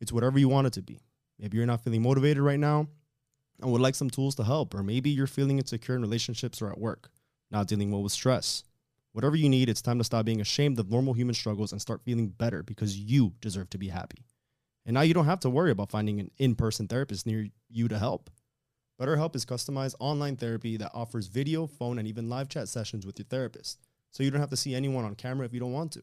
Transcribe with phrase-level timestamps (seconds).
[0.00, 1.00] It's whatever you want it to be.
[1.38, 2.88] Maybe you're not feeling motivated right now
[3.60, 6.70] and would like some tools to help, or maybe you're feeling insecure in relationships or
[6.70, 7.10] at work,
[7.50, 8.64] not dealing well with stress.
[9.12, 12.02] Whatever you need, it's time to stop being ashamed of normal human struggles and start
[12.02, 14.26] feeling better because you deserve to be happy.
[14.84, 17.88] And now you don't have to worry about finding an in person therapist near you
[17.88, 18.30] to help.
[19.00, 23.18] BetterHelp is customized online therapy that offers video, phone, and even live chat sessions with
[23.18, 23.80] your therapist,
[24.10, 26.02] so you don't have to see anyone on camera if you don't want to.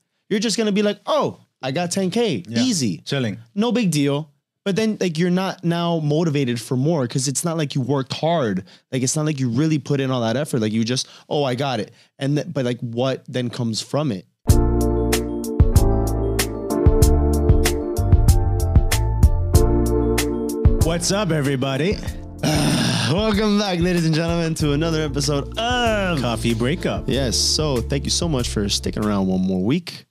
[0.31, 2.45] You're just gonna be like, oh, I got 10K.
[2.47, 2.59] Yeah.
[2.61, 2.99] Easy.
[2.99, 3.37] Chilling.
[3.53, 4.31] No big deal.
[4.63, 8.13] But then like you're not now motivated for more because it's not like you worked
[8.13, 8.63] hard.
[8.93, 10.61] Like it's not like you really put in all that effort.
[10.61, 11.91] Like you just, oh, I got it.
[12.17, 14.25] And th- but like what then comes from it?
[20.85, 21.97] What's up, everybody?
[23.11, 27.09] Welcome back, ladies and gentlemen, to another episode of Coffee breakup.
[27.09, 27.37] Yes.
[27.37, 30.05] So thank you so much for sticking around one more week.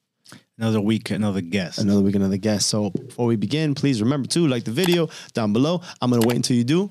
[0.60, 1.78] Another week, another guest.
[1.78, 2.68] Another week, another guest.
[2.68, 5.80] So before we begin, please remember to like the video down below.
[6.02, 6.90] I'm gonna wait until you do.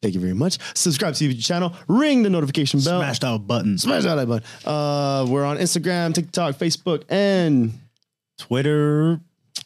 [0.00, 0.56] Thank you very much.
[0.72, 1.74] Subscribe to the YouTube channel.
[1.88, 3.00] Ring the notification bell.
[3.00, 3.76] Smash that button.
[3.76, 4.46] Smash that like button.
[4.64, 7.74] Uh, we're on Instagram, TikTok, Facebook, and
[8.38, 9.20] Twitter.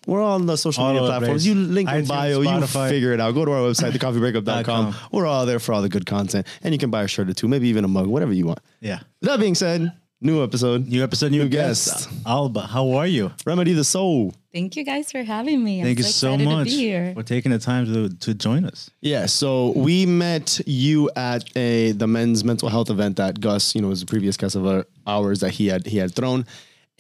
[0.09, 1.47] we're on the social All media platforms.
[1.47, 3.33] You link in bio, you figure it out.
[3.33, 4.65] Go to our website, thecoffeebreakup.com.
[4.65, 4.95] com.
[5.13, 6.49] We're all there for all the good content.
[6.65, 8.59] And you can buy a shirt or two, maybe even a mug, whatever you want.
[8.81, 9.01] Yeah.
[9.23, 10.87] That being said, new episode.
[10.87, 12.09] New episode, new, New guest.
[12.09, 12.27] guest.
[12.27, 13.33] Alba, how are you?
[13.47, 14.35] Remedy the soul.
[14.53, 15.83] Thank you guys for having me.
[15.83, 17.13] Thank I'm you so so much to be here.
[17.15, 18.91] for taking the time to, to join us.
[19.01, 23.83] Yeah, so we met you at a the men's mental health event that Gus, you
[23.83, 26.47] know, was a previous guest of our, ours that he had he had thrown.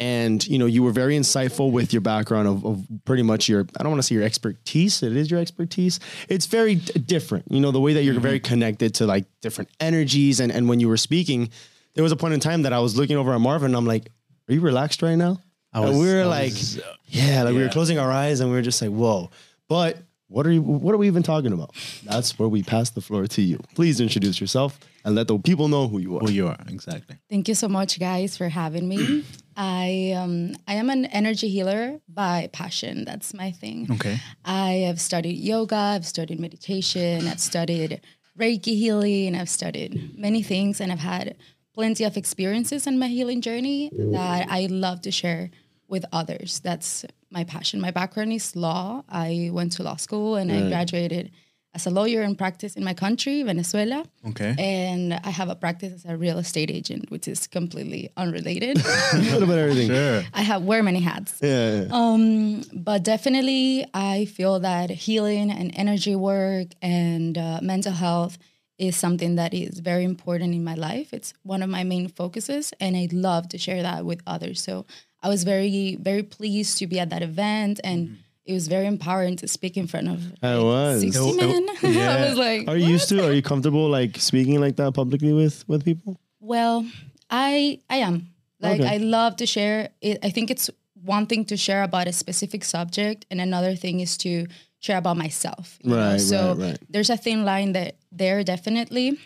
[0.00, 3.66] And you know, you were very insightful with your background of, of pretty much your
[3.78, 5.02] I don't want to say your expertise.
[5.02, 5.98] It is your expertise.
[6.28, 7.50] It's very d- different.
[7.50, 8.22] You know, the way that you're mm-hmm.
[8.22, 10.38] very connected to like different energies.
[10.38, 11.50] And and when you were speaking,
[11.94, 13.66] there was a point in time that I was looking over at Marvin.
[13.70, 14.10] And I'm like,
[14.48, 15.38] are you relaxed right now?
[15.72, 18.50] I And we were I like, was, yeah, like we were closing our eyes and
[18.50, 19.30] we were just like, whoa.
[19.68, 20.60] But what are you?
[20.62, 21.74] What are we even talking about?
[22.04, 23.58] That's where we pass the floor to you.
[23.74, 26.20] Please introduce yourself and let the people know who you are.
[26.20, 27.16] Who you are, exactly.
[27.30, 29.24] Thank you so much, guys, for having me.
[29.56, 33.04] I um I am an energy healer by passion.
[33.06, 33.88] That's my thing.
[33.92, 34.18] Okay.
[34.44, 35.76] I have studied yoga.
[35.76, 37.26] I've studied meditation.
[37.26, 38.00] I've studied
[38.38, 39.34] Reiki healing.
[39.34, 41.36] I've studied many things, and I've had
[41.78, 45.50] plenty of experiences in my healing journey that I love to share
[45.86, 46.58] with others.
[46.58, 47.80] That's my passion.
[47.80, 49.04] My background is law.
[49.08, 51.30] I went to law school and I graduated
[51.74, 54.02] as a lawyer in practice in my country, Venezuela.
[54.30, 54.56] Okay.
[54.58, 58.78] And I have a practice as a real estate agent, which is completely unrelated.
[58.78, 59.88] a little bit of everything.
[59.88, 60.24] Sure.
[60.34, 61.38] I have wear many hats.
[61.40, 61.88] Yeah, yeah.
[61.92, 68.36] Um, but definitely, I feel that healing and energy work and uh, mental health
[68.78, 71.12] is something that is very important in my life.
[71.12, 74.60] It's one of my main focuses, and I love to share that with others.
[74.62, 74.86] So
[75.22, 78.14] I was very, very pleased to be at that event, and mm-hmm.
[78.46, 81.00] it was very empowering to speak in front of I like, was.
[81.00, 81.68] 60 It- men.
[81.94, 82.14] yeah.
[82.14, 83.26] I was like, Are you used to?
[83.26, 86.20] Are you comfortable like speaking like that publicly with with people?
[86.40, 86.86] Well,
[87.28, 88.28] I I am.
[88.60, 88.94] Like Okay.
[88.94, 90.18] I love to share it.
[90.22, 90.70] I think it's
[91.04, 94.46] one thing to share about a specific subject and another thing is to
[94.80, 95.78] share about myself.
[95.82, 95.96] you know?
[96.12, 96.78] Right, So right, right.
[96.88, 99.18] there's a thin line that there definitely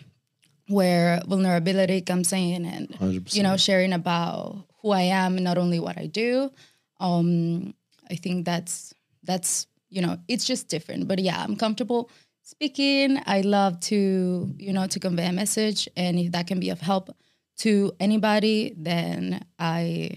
[0.67, 3.35] where vulnerability comes in and 100%.
[3.35, 6.51] you know sharing about who I am, not only what I do.
[6.99, 7.73] Um
[8.09, 12.09] I think that's that's you know it's just different but yeah i'm comfortable
[12.41, 16.69] speaking i love to you know to convey a message and if that can be
[16.71, 17.15] of help
[17.57, 20.09] to anybody then i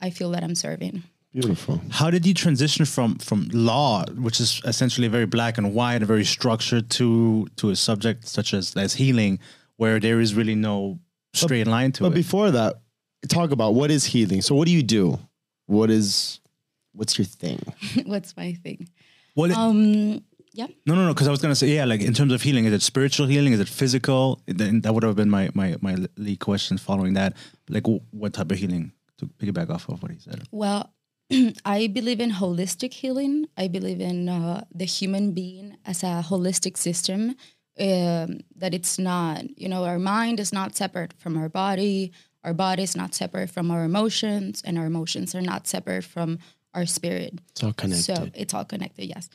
[0.00, 1.02] i feel that i'm serving
[1.34, 1.80] Beautiful.
[1.90, 6.06] How did you transition from from law, which is essentially very black and white and
[6.06, 9.40] very structured, to to a subject such as as healing,
[9.76, 11.00] where there is really no
[11.32, 12.10] straight line to But it?
[12.10, 12.74] But before that,
[13.28, 14.42] talk about what is healing.
[14.42, 15.18] So what do you do?
[15.66, 16.38] What is
[16.92, 17.58] what's your thing?
[18.06, 18.88] what's my thing
[19.34, 20.22] well, it- um
[20.52, 21.14] yeah no, no, no.
[21.14, 23.52] Because I was gonna say, yeah, like in terms of healing, is it spiritual healing?
[23.52, 24.40] Is it physical?
[24.46, 27.34] Then that would have been my my my lead question following that.
[27.68, 28.92] Like, what type of healing?
[29.18, 30.42] To piggyback off of what he said.
[30.52, 30.92] Well,
[31.64, 33.46] I believe in holistic healing.
[33.56, 37.36] I believe in uh, the human being as a holistic system.
[37.76, 42.12] Um, that it's not, you know, our mind is not separate from our body.
[42.44, 46.38] Our body is not separate from our emotions, and our emotions are not separate from
[46.74, 47.40] our spirit.
[47.50, 48.16] It's all connected.
[48.16, 49.28] So it's all connected, yes.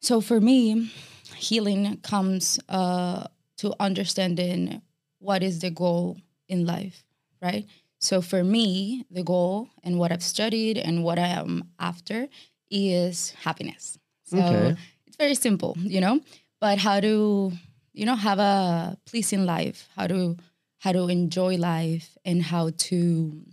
[0.00, 0.90] So for me,
[1.36, 3.28] healing comes uh,
[3.58, 4.82] to understanding
[5.18, 7.04] what is the goal in life,
[7.40, 7.66] right?
[8.02, 12.26] So for me, the goal and what I've studied and what I am after
[12.68, 13.96] is happiness.
[14.24, 14.76] So Okay.
[15.06, 16.20] it's very simple, you know.
[16.60, 17.52] But how to,
[17.92, 20.36] you know, have a pleasing life, how to
[20.78, 23.44] how to enjoy life, and how to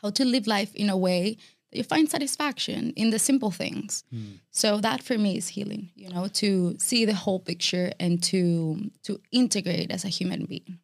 [0.00, 1.36] how to live life in a way
[1.70, 4.04] that you find satisfaction in the simple things.
[4.10, 4.38] Hmm.
[4.50, 8.90] So that for me is healing, you know, to see the whole picture and to
[9.02, 10.78] to integrate as a human being.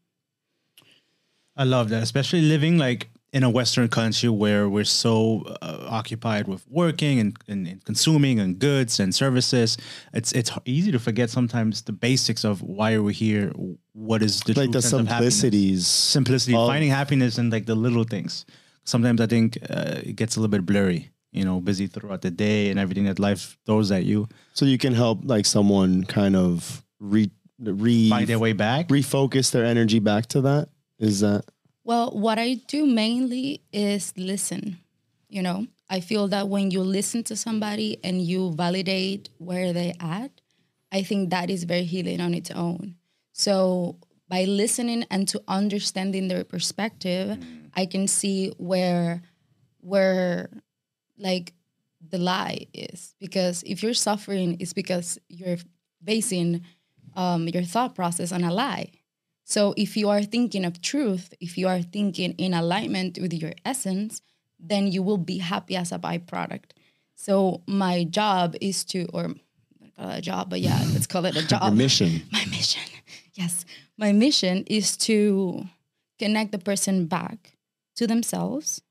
[1.56, 6.49] I love that, especially living like in a Western country where we're so uh, occupied
[6.49, 9.76] with working and, and, and consuming and goods and services.
[10.12, 13.53] It's it's easy to forget sometimes the basics of why are we here.
[13.93, 15.35] What is the like the sense of happiness.
[15.35, 15.87] simplicities.
[15.87, 18.47] simplicity, of- finding happiness in like the little things.
[18.85, 21.11] Sometimes I think uh, it gets a little bit blurry.
[21.32, 24.26] You know, busy throughout the day and everything that life throws at you.
[24.55, 28.88] So you can help like someone kind of re re Find their way back.
[28.88, 30.70] refocus their energy back to that.
[30.98, 31.44] Is that
[31.84, 34.78] Well, what I do mainly is listen.
[35.28, 39.94] You know, I feel that when you listen to somebody and you validate where they
[40.00, 40.31] at,
[40.93, 42.96] I think that is very healing on its own.
[43.32, 43.98] So
[44.28, 47.38] by listening and to understanding their perspective,
[47.75, 49.22] I can see where
[49.81, 50.50] where
[51.19, 51.52] like
[52.08, 53.14] the lie is.
[53.20, 55.58] Because if you're suffering, it's because you're
[56.02, 56.62] basing
[57.14, 58.90] um, your thought process on a lie.
[59.48, 63.52] So if you are thinking of truth, if you are thinking in alignment with your
[63.64, 64.20] essence,
[64.58, 66.72] then you will be happy as a byproduct.
[67.14, 69.28] So my job is to, or
[69.96, 71.62] not a job, but yeah, let's call it a job.
[71.62, 72.22] your mission?
[72.32, 72.82] My mission,
[73.34, 73.64] yes,
[73.96, 75.64] my mission is to
[76.19, 77.56] connect the person back
[77.94, 78.82] to themselves,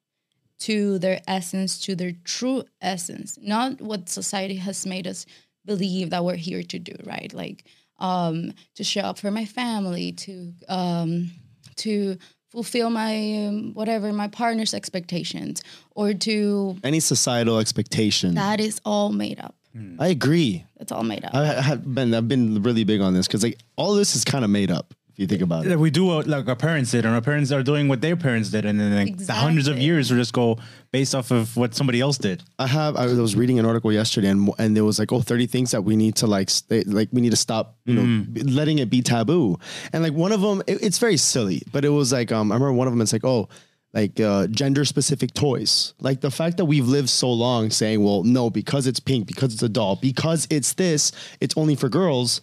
[0.59, 5.25] to their essence, to their true essence, not what society has made us
[5.65, 7.33] believe that we're here to do, right?
[7.33, 7.65] Like
[7.99, 11.31] um, to show up for my family, to um,
[11.77, 12.17] to
[12.49, 15.61] fulfill my um, whatever my partner's expectations,
[15.91, 18.35] or to Any societal expectation.
[18.35, 19.55] that is all made up.
[19.99, 20.63] I agree.
[20.79, 21.35] It's all made up.
[21.35, 24.23] I I have been I've been really big on this because like all this is
[24.23, 25.79] kind of made up if you think about it.
[25.79, 28.49] We do what like our parents did, and our parents are doing what their parents
[28.49, 29.85] did, and then like the hundreds of Exactly.
[29.85, 30.57] years will just go
[30.91, 32.43] based off of what somebody else did.
[32.59, 35.47] I have I was reading an article yesterday and and there was like oh 30
[35.47, 38.79] things that we need to like stay, like we need to stop you know letting
[38.79, 39.57] it be taboo
[39.93, 42.55] and like one of them it- it's very silly but it was like um I
[42.55, 43.47] remember one of them it's like oh
[43.93, 48.23] like uh, gender specific toys like the fact that we've lived so long saying well
[48.23, 52.41] no because it's pink because it's a doll because it's this it's only for girls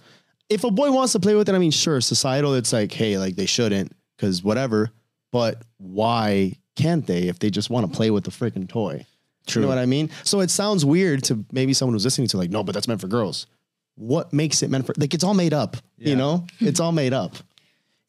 [0.52, 3.18] if a boy wants to play with it I mean sure societal it's like hey
[3.18, 4.90] like they shouldn't because whatever
[5.30, 9.06] but why can't they if they just want to play with the freaking toy
[9.46, 9.62] True.
[9.62, 10.10] you know what I mean?
[10.24, 13.00] So it sounds weird to maybe someone who's listening to like, no, but that's meant
[13.00, 13.46] for girls.
[13.96, 16.46] What makes it meant for like it's all made up, you know?
[16.60, 17.36] It's all made up.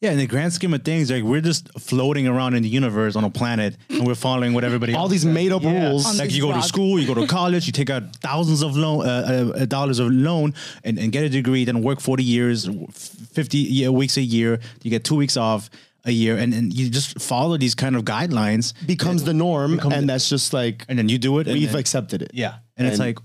[0.04, 3.16] Yeah, in the grand scheme of things, like we're just floating around in the universe
[3.16, 4.92] on a planet, and we're following what everybody.
[4.92, 5.88] All these made up Yeah.
[5.88, 6.04] rules.
[6.04, 8.76] On Like you go to school, you go to college, you take out thousands of
[8.76, 10.52] loan, uh, uh, dollars of loan,
[10.86, 14.60] and, and get a degree, then work forty years, fifty year, weeks a year.
[14.82, 15.70] You get two weeks off
[16.04, 19.94] a year, and, and you just follow these kind of guidelines, becomes the norm Becomes-
[19.94, 21.46] and that's just like and then you do it.
[21.48, 22.30] and we've then- accepted it.
[22.34, 22.56] Yeah.
[22.76, 23.18] And, it's like,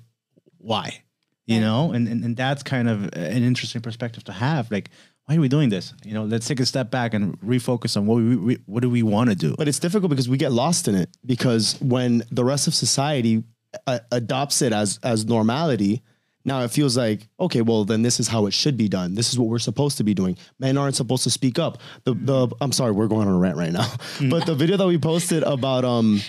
[0.60, 1.02] why?
[1.46, 4.70] You know, and, and and that's kind of an interesting perspective to have.
[4.72, 4.92] Like,
[5.30, 5.94] why are we doing this?
[6.04, 8.90] You know, let's take a step back and refocus on what we, we what do
[8.90, 9.54] we want to do.
[9.56, 13.44] But it's difficult because we get lost in it because when the rest of society
[13.86, 16.02] uh, adopts it as as normality,
[16.46, 19.13] now it feels like okay, well then this is how it should be done.
[19.13, 20.38] This is what we're supposed to be doing.
[20.58, 21.79] Men aren't supposed to speak up.
[22.05, 23.88] The the I'm sorry, we're going on a rant right now.
[24.29, 26.22] but the video that we posted about um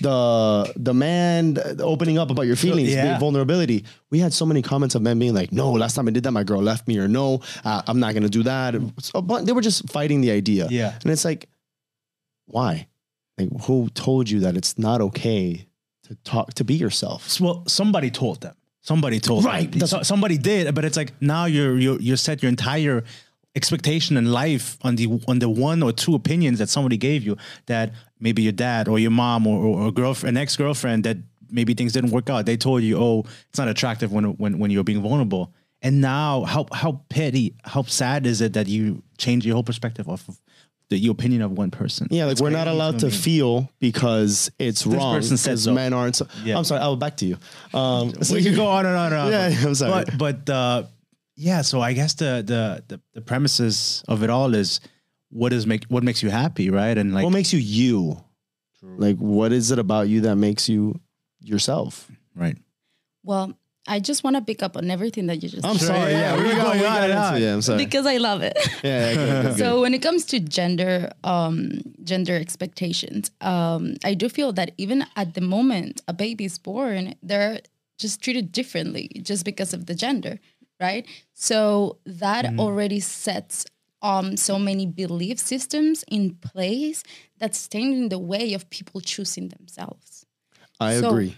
[0.00, 3.04] the the man opening up about your feelings, Yeah.
[3.08, 3.84] being vulnerability.
[4.10, 6.32] We had so many comments of men being like, "No, last time I did that,
[6.32, 9.52] my girl left me," or "No, uh, I'm not gonna do that." So, but they
[9.52, 10.68] were just fighting the idea.
[10.70, 10.94] Yeah.
[11.02, 11.48] and it's like,
[12.46, 12.86] why?
[13.38, 15.66] Like, who told you that it's not okay
[16.04, 17.40] to talk to be yourself?
[17.40, 18.54] well, somebody told them.
[18.84, 19.88] Somebody told Right, them.
[19.88, 23.02] So, somebody did, but it's like now you're you're you set your entire
[23.56, 27.36] expectation in life on the on the one or two opinions that somebody gave you
[27.66, 31.16] that maybe your dad or your mom or, or, or girlfriend, an ex girlfriend that
[31.50, 32.44] maybe things didn't work out.
[32.44, 35.54] They told you, oh, it's not attractive when when when you're being vulnerable.
[35.80, 40.08] And now, how how petty, how sad is it that you change your whole perspective
[40.08, 40.36] off of
[40.90, 42.08] the your opinion of one person?
[42.10, 45.16] Yeah, like It's we're not crazy allowed to feel because it's wrong.
[45.16, 45.74] This person said because so.
[45.74, 46.16] men aren't.
[46.16, 46.58] So, Yeah.
[46.58, 46.80] I'm sorry.
[46.80, 47.38] I'll back to you.
[47.72, 49.30] Um, so you could go on and on and on.
[49.32, 50.04] Yeah, I'm sorry.
[50.06, 50.82] But but uh,
[51.36, 54.80] yeah, so I guess the, the the the premises of it all is
[55.30, 56.96] what is make what makes you happy, right?
[56.96, 58.22] And like what makes you you?
[58.86, 61.00] Like, what is it about you that makes you
[61.40, 62.10] yourself?
[62.34, 62.58] right.
[63.22, 65.70] Well, I just want to pick up on everything that you just said.
[65.70, 65.86] I'm said.
[65.86, 66.12] sorry.
[66.12, 67.42] Yeah, we we got, going we on and into- on.
[67.42, 67.84] Yeah, I'm sorry.
[67.84, 68.56] because I love it.
[68.82, 69.58] yeah, yeah, good, good, good.
[69.58, 75.04] So when it comes to gender, um, gender expectations, um, I do feel that even
[75.16, 77.60] at the moment a baby is born, they're
[77.98, 80.38] just treated differently just because of the gender,
[80.80, 81.06] right?
[81.34, 83.66] So that already sets
[84.02, 87.02] um so many belief systems in place
[87.38, 90.26] that stand in the way of people choosing themselves
[90.78, 91.36] I so- agree.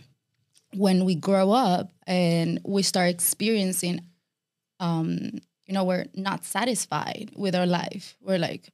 [0.77, 4.01] When we grow up and we start experiencing
[4.81, 5.31] um
[5.65, 8.17] you know we're not satisfied with our life.
[8.21, 8.71] We're like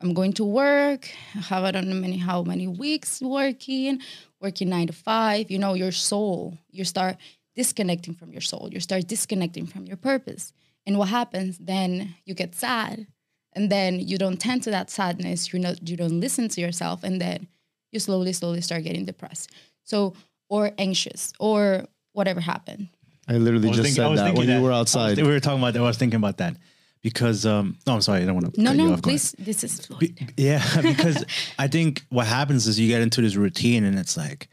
[0.00, 1.06] i'm going to work.
[1.48, 4.00] Have i don't know many how many weeks working
[4.40, 5.50] working nine to five.
[5.50, 7.16] You know your soul you start
[7.54, 8.68] disconnecting from your soul.
[8.70, 10.52] You start disconnecting from your purpose.
[10.86, 11.58] And what happens?
[11.58, 13.06] Then you get sad.
[13.54, 15.52] And then you don't tend to that sadness.
[15.52, 17.02] You know you don't listen to yourself.
[17.02, 17.48] And then
[17.92, 19.50] you slowly slowly start getting depressed.
[19.84, 20.14] So
[20.48, 22.88] or anxious or whatever happened
[23.28, 24.94] I literally I just thinking- I said was that thinking when you were I was-
[24.94, 25.16] outside.
[25.16, 25.80] we were talking about that.
[25.80, 26.56] I was thinking about that
[27.02, 29.02] because um no, I'm sorry, I don't want to no cut you no off.
[29.02, 29.20] Go ahead.
[29.20, 29.86] please this is.
[29.98, 31.24] Be- yeah, because
[31.58, 34.48] I think what happens is you get into this routine and it's like,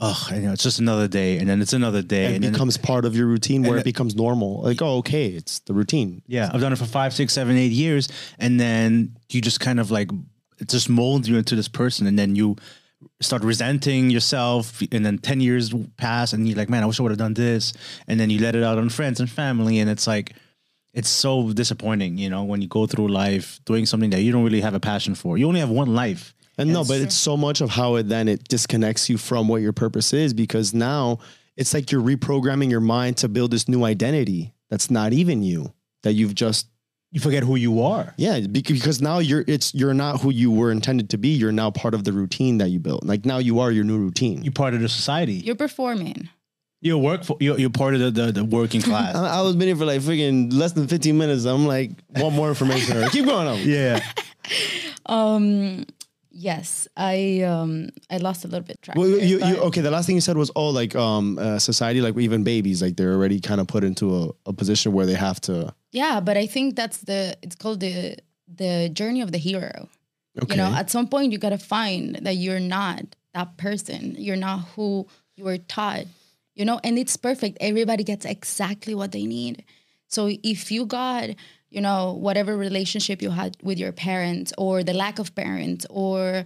[0.00, 2.52] oh, you know, it's just another day, and then it's another day, it and then
[2.52, 4.62] becomes part of your routine where and it becomes normal.
[4.62, 6.22] Like, oh, okay, it's the routine.
[6.26, 8.08] Yeah, I've done it for five, six, seven, eight years,
[8.38, 10.10] and then you just kind of like
[10.60, 12.56] it just molds you into this person, and then you
[13.20, 17.02] start resenting yourself, and then ten years pass, and you're like, man, I wish I
[17.02, 17.72] would have done this,
[18.08, 20.34] and then you let it out on friends and family, and it's like.
[20.94, 24.44] It's so disappointing, you know, when you go through life doing something that you don't
[24.44, 25.38] really have a passion for.
[25.38, 26.34] You only have one life.
[26.58, 29.62] And no, but it's so much of how it then it disconnects you from what
[29.62, 31.18] your purpose is because now
[31.56, 35.72] it's like you're reprogramming your mind to build this new identity that's not even you
[36.02, 36.66] that you've just
[37.12, 38.14] You forget who you are.
[38.16, 41.70] yeah because now you're it's you're not who you were intended to be you're now
[41.70, 44.52] part of the routine that you built like now you are your new routine You're
[44.64, 45.34] part of the society.
[45.34, 46.28] you're performing
[46.80, 47.36] You're work for.
[47.38, 49.14] You're, you're part of the, the, the working class.
[49.14, 52.34] I, I was been here for like freaking less than 15 minutes I'm like want
[52.34, 54.00] more information keep going on yeah.
[55.06, 55.84] um
[56.30, 59.90] yes i um i lost a little bit track Well, there, you, you, okay, the
[59.90, 63.12] last thing you said was, oh, like um, uh, society, like even babies, like they're
[63.12, 65.74] already kind of put into a, a position where they have to.
[65.92, 68.16] Yeah but i think that's the it's called the
[68.54, 69.88] the journey of the hero.
[70.42, 70.54] Okay.
[70.54, 74.14] you know at some point you got to find that you're not that person.
[74.18, 75.06] You're not who
[75.36, 76.04] you were taught
[76.54, 77.58] you know and it's perfect.
[77.60, 79.64] Everybody gets exactly what they need.
[80.08, 81.30] So if you got
[81.70, 86.44] you know whatever relationship you had with your parents or the lack of parents or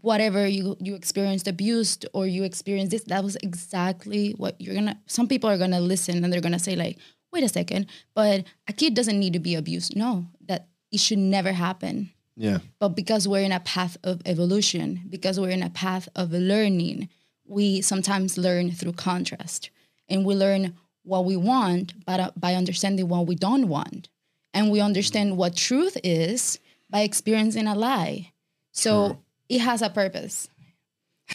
[0.00, 4.98] whatever you you experienced abused or you experienced this that was exactly what you're gonna
[5.06, 6.98] some people are gonna listen and they're gonna say like
[7.32, 11.18] wait a second but a kid doesn't need to be abused no that it should
[11.18, 12.58] never happen yeah.
[12.78, 17.08] but because we're in a path of evolution, because we're in a path of learning,
[17.44, 19.70] we sometimes learn through contrast.
[20.08, 24.08] And we learn what we want by, by understanding what we don't want.
[24.54, 28.32] And we understand what truth is by experiencing a lie.
[28.72, 29.18] So
[29.48, 30.48] it has a purpose.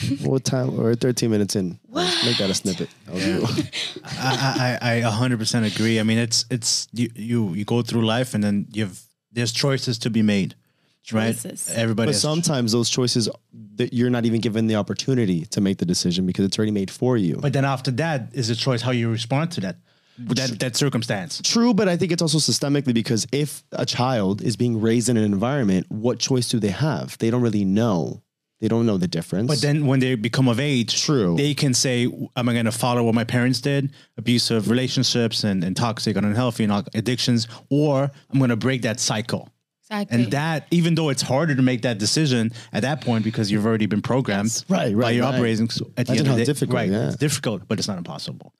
[0.24, 0.76] What time?
[0.76, 1.80] We're 13 minutes in.
[1.90, 2.90] Let's make that a snippet.
[3.08, 3.46] I'll do-
[4.06, 6.00] I, I, I a hundred percent agree.
[6.00, 9.98] I mean, it's it's you, you you go through life and then you've there's choices
[10.00, 10.56] to be made,
[11.04, 11.68] Choices.
[11.70, 11.78] right?
[11.78, 12.08] Everybody.
[12.08, 13.30] But has- sometimes those choices
[13.76, 16.92] that you're not even given the opportunity to make the decision because it's already made
[16.92, 17.38] for you.
[17.38, 19.78] but then after that is a choice how you respond to that
[20.18, 21.42] that that circumstance.
[21.44, 25.18] True, but I think it's also systemically because if a child is being raised in
[25.18, 27.18] an environment, what choice do they have?
[27.20, 28.22] They don't really know.
[28.64, 29.50] They don't know the difference.
[29.50, 31.36] But then when they become of age, True.
[31.36, 32.06] they can say,
[32.38, 36.26] "Am I going to follow what my parents did, abusive relationships and, and toxic and
[36.26, 39.50] unhealthy and addictions, or I'm going to break that cycle?"
[39.82, 40.16] Exactly.
[40.24, 43.66] And that, even though it's harder to make that decision at that point because you've
[43.66, 45.34] already been programmed Right, right, by right, your right.
[45.36, 46.90] upbringing, so at the end how of the day, difficult, right?
[46.90, 47.08] yeah.
[47.08, 48.54] It's difficult, but it's not impossible.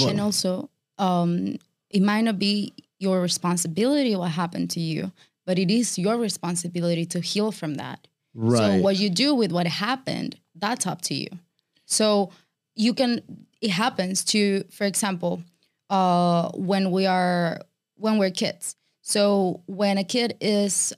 [0.00, 1.58] and also um,
[1.90, 5.12] it might not be your responsibility what happened to you
[5.46, 8.06] but it is your responsibility to heal from that
[8.78, 11.28] so what you do with what happened that's up to you
[11.84, 12.30] so
[12.74, 13.20] you can
[13.60, 15.42] it happens to for example
[15.90, 17.60] uh, when we are
[17.96, 20.92] when we're kids so when a kid is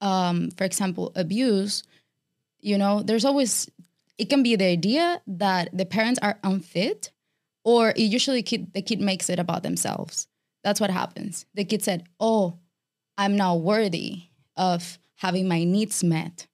[0.00, 1.86] um, for example abused
[2.60, 3.70] you know there's always
[4.18, 7.10] it can be the idea that the parents are unfit
[7.64, 10.28] or it usually kid, the kid makes it about themselves.
[10.64, 11.46] That's what happens.
[11.54, 12.58] The kid said, "Oh,
[13.18, 14.24] I'm not worthy
[14.56, 16.46] of having my needs met."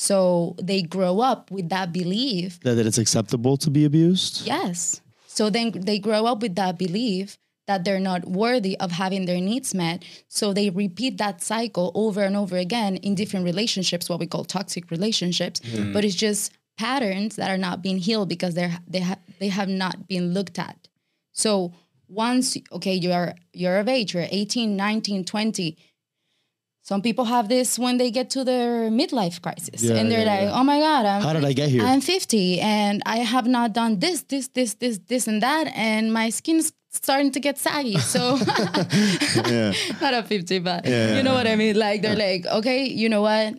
[0.00, 2.58] So they grow up with that belief.
[2.60, 4.46] that, that it's acceptable to be abused.
[4.46, 5.02] Yes.
[5.26, 9.42] So then they grow up with that belief that they're not worthy of having their
[9.42, 10.02] needs met.
[10.28, 14.46] So they repeat that cycle over and over again in different relationships, what we call
[14.46, 15.60] toxic relationships.
[15.62, 15.92] Hmm.
[15.92, 19.68] But it's just patterns that are not being healed because they're they have they have
[19.68, 20.88] not been looked at.
[21.32, 21.74] So
[22.08, 25.76] once okay, you're you're of age, you're 18, 19, 20.
[26.82, 29.82] Some people have this when they get to their midlife crisis.
[29.82, 30.58] Yeah, and they're yeah, like, yeah.
[30.58, 31.82] oh my God, I'm How did I get here?
[31.82, 36.12] I'm 50 and I have not done this, this, this, this, this, and that, and
[36.12, 37.98] my skin's starting to get saggy.
[37.98, 41.76] So not at 50, but you know what I mean?
[41.76, 43.54] Like they're like, okay, you know what?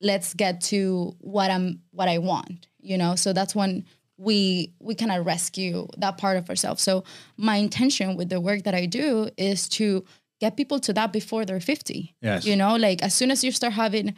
[0.00, 3.14] Let's get to what I'm what I want, you know?
[3.14, 3.86] So that's when
[4.18, 6.82] we we kind of rescue that part of ourselves.
[6.82, 7.04] So
[7.36, 10.04] my intention with the work that I do is to
[10.40, 12.14] get people to that before they're 50.
[12.20, 12.44] Yes.
[12.44, 14.14] You know, like as soon as you start having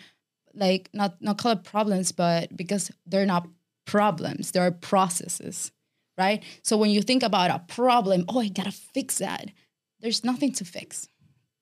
[0.55, 3.47] like not not call it problems, but because they're not
[3.87, 5.73] problems, they are processes,
[6.17, 6.43] right?
[6.63, 9.51] So when you think about a problem, oh, I gotta fix that.
[10.01, 11.09] There's nothing to fix.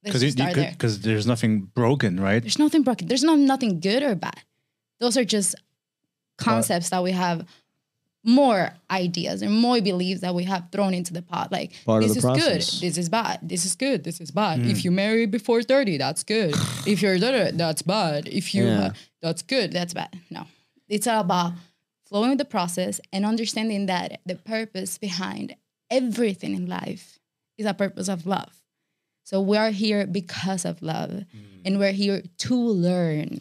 [0.03, 1.13] Because there.
[1.13, 2.41] there's nothing broken, right?
[2.41, 3.09] There's nothing broken.
[3.09, 4.41] There's not nothing good or bad.
[5.01, 5.57] Those are just
[6.39, 7.45] concepts that we have
[8.27, 11.53] more ideas and more beliefs that we have thrown into the pot.
[11.53, 12.81] Like Part this is process.
[12.81, 14.61] good, this is bad, this is good, this is bad.
[14.61, 14.85] If mm.
[14.85, 16.55] you marry before 30, that's good.
[16.87, 18.27] if you're that's bad.
[18.27, 18.93] If you Yeah.
[19.23, 20.19] that's good, that's bad.
[20.29, 20.47] No.
[20.89, 21.53] It's all about
[22.05, 25.55] flowing with the process and understanding that the purpose behind
[25.89, 27.21] everything in life
[27.57, 28.63] is a purpose of love.
[29.23, 31.27] So we are here because of love, mm.
[31.65, 33.39] and we're here to learn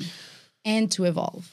[0.66, 1.50] and to evolve.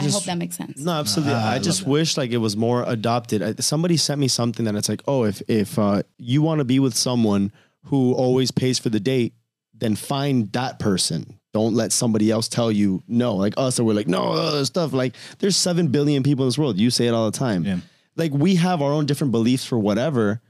[0.00, 0.80] I hope that makes sense.
[0.80, 1.34] No, absolutely.
[1.34, 3.42] I, just wish like it was more adopted.
[3.42, 6.64] I, somebody sent me something that it's like, oh, if if uh, you want to
[6.64, 7.52] be with someone
[7.84, 9.34] who always pays for the date,
[9.72, 11.38] then find that person.
[11.54, 13.36] Don't let somebody else tell you no.
[13.36, 14.92] Like us, that we're like no uh, stuff.
[14.92, 16.76] Like there's seven billion people in this world.
[16.76, 17.64] You say it all the time.
[17.64, 17.78] Yeah.
[18.16, 20.40] Like we have our own different beliefs for whatever.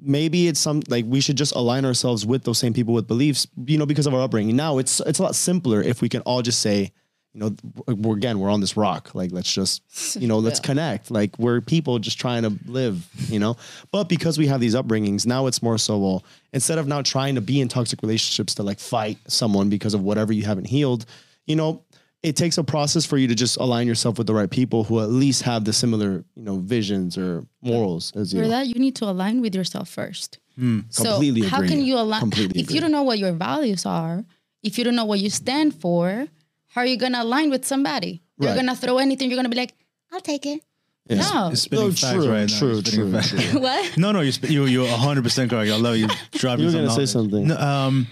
[0.00, 3.48] Maybe it's some like we should just align ourselves with those same people with beliefs,
[3.66, 4.54] you know, because of our upbringing.
[4.54, 6.92] Now it's it's a lot simpler if we can all just say,
[7.38, 9.14] you know, we're again we're on this rock.
[9.14, 9.82] Like let's just
[10.20, 10.66] you know let's Yeah.
[10.66, 11.10] connect.
[11.10, 13.56] Like we're people just trying to live, you know.
[13.92, 17.36] But because we have these upbringings, now it's more so well instead of now trying
[17.36, 21.06] to be in toxic relationships to like fight someone because of whatever you haven't healed,
[21.46, 21.84] you know.
[22.20, 24.98] It takes a process for you to just align yourself with the right people who
[24.98, 28.42] at least have the similar, you know, visions or morals as you.
[28.42, 30.38] For that, you need to align with yourself first.
[30.56, 30.80] Hmm.
[30.90, 31.68] So Completely how agree.
[31.68, 32.18] can you align?
[32.18, 32.74] Completely if agree.
[32.74, 34.24] you don't know what your values are,
[34.64, 36.26] if you don't know what you stand for,
[36.68, 38.22] how are you gonna align with somebody?
[38.38, 38.56] You're Right.
[38.56, 39.30] gonna throw anything.
[39.30, 39.74] You're gonna be like,
[40.12, 40.60] "I'll take it."
[41.08, 41.16] Yeah.
[41.22, 42.58] No, You're spitting No, facts true, right now.
[42.58, 43.30] true, You're spitting true, facts.
[43.30, 43.60] true.
[43.66, 43.96] what?
[43.96, 45.70] No, no, you sp- you you're 100 percent correct.
[45.72, 46.08] I love you.
[46.32, 47.48] Dropping You were gonna say something.
[47.48, 48.06] No, um,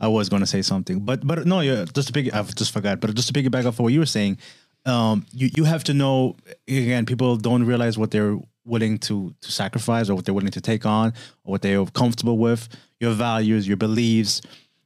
[0.00, 1.84] I was gonna say something, but but no, yeah.
[1.94, 3.00] Just to pick, I've just forgot.
[3.00, 4.38] But just to piggyback off of what you were saying,
[4.86, 7.06] um, you you have to know again.
[7.06, 10.84] People don't realize what they're willing to to sacrifice or what they're willing to take
[10.84, 11.12] on
[11.44, 12.68] or what they're comfortable with.
[12.98, 14.40] Your values, your beliefs.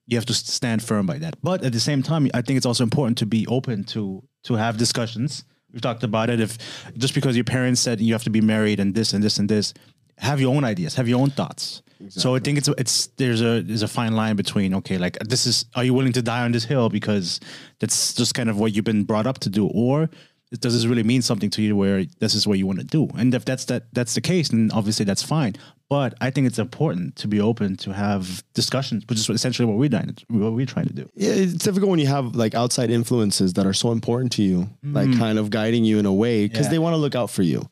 [0.06, 1.36] You have to stand firm by that.
[1.42, 4.54] But at the same time, I think it's also important to be open to to
[4.54, 5.44] have discussions.
[5.72, 6.40] We've talked about it.
[6.40, 6.58] If
[6.96, 9.48] just because your parents said you have to be married and this and this and
[9.48, 9.74] this,
[10.18, 11.82] have your own ideas, have your own thoughts.
[12.08, 15.46] So I think it's it's there's a there's a fine line between okay, like this
[15.46, 17.40] is are you willing to die on this hill because
[17.80, 20.10] that's just kind of what you've been brought up to do, or
[20.60, 23.08] does this really mean something to you where this is what you want to do?
[23.16, 25.54] And if that's that that's the case, then obviously that's fine.
[25.90, 29.76] But I think it's important to be open to have discussions, which is essentially what
[29.76, 31.08] we're trying to, what we're trying to do.
[31.14, 34.68] Yeah, it's difficult when you have like outside influences that are so important to you,
[34.82, 35.18] like mm.
[35.18, 36.70] kind of guiding you in a way because Yeah.
[36.72, 37.68] they want to look out for you.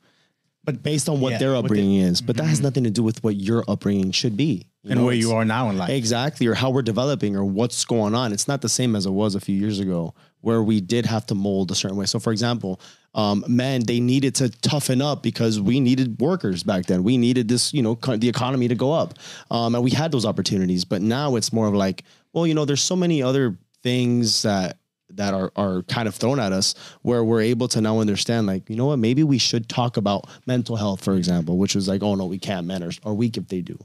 [0.65, 2.65] But based on what Yeah, their what they- upbringing is, but that has mm-hmm.
[2.65, 4.69] nothing to do with what your upbringing should be.
[4.83, 5.07] You And know?
[5.07, 5.91] where you are now in life.
[5.91, 8.33] Exactly, or how we're developing, or what's going on.
[8.33, 11.25] It's not the same as it was a few years ago, where we did have
[11.27, 12.07] to mold a certain way.
[12.07, 12.81] So, for example,
[13.15, 17.05] um, men they needed to toughen up because we needed workers back then.
[17.05, 19.15] We needed this, you know, co- the economy to go up,
[19.51, 20.85] um, and we had those opportunities.
[20.85, 24.79] But now it's more of like, well, you know, there's so many other things that
[25.11, 28.69] that are are kind of thrown at us where we're able to now understand like
[28.71, 32.03] you know what maybe we should talk about mental health for example which was like
[32.03, 33.79] oh no we can't men are, are weak if they do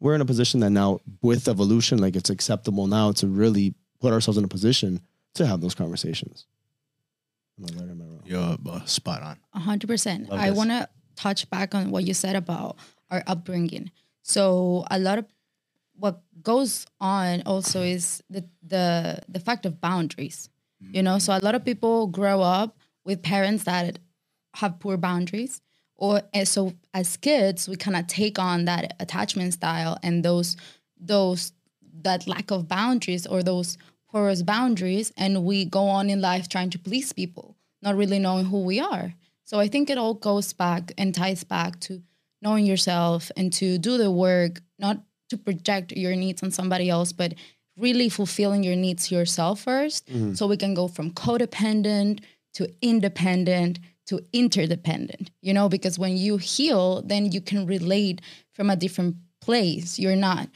[0.00, 4.12] we're in a position that now with evolution like it's acceptable now to really put
[4.12, 5.00] ourselves in a position
[5.34, 6.46] to have those conversations
[7.58, 8.22] am I right or am I wrong?
[8.24, 9.36] You're uh, spot on.
[9.54, 10.30] A hundred percent.
[10.30, 12.76] I want to touch back on what you said about
[13.10, 13.90] our upbringing.
[14.22, 15.26] So a lot of
[15.96, 20.48] what goes on also is the the the fact of boundaries.
[20.80, 23.98] You know, so a lot of people grow up with parents that
[24.54, 25.60] have poor boundaries,
[25.98, 30.56] or and so as kids we kind of take on that attachment style and those
[30.98, 31.52] those
[32.02, 33.76] that lack of boundaries or those
[34.10, 38.46] porous boundaries, and we go on in life trying to please people, not really knowing
[38.46, 39.14] who we are.
[39.44, 42.02] So I think it all goes back and ties back to
[42.42, 44.98] knowing yourself and to do the work, not
[45.30, 47.34] to project your needs on somebody else, but
[47.76, 50.34] really fulfilling your needs yourself 1st mm-hmm.
[50.34, 52.20] So we can go from codependent
[52.54, 58.70] to independent to interdependent, you know, because when you heal, then you can relate from
[58.70, 59.98] a different place.
[59.98, 60.48] You're not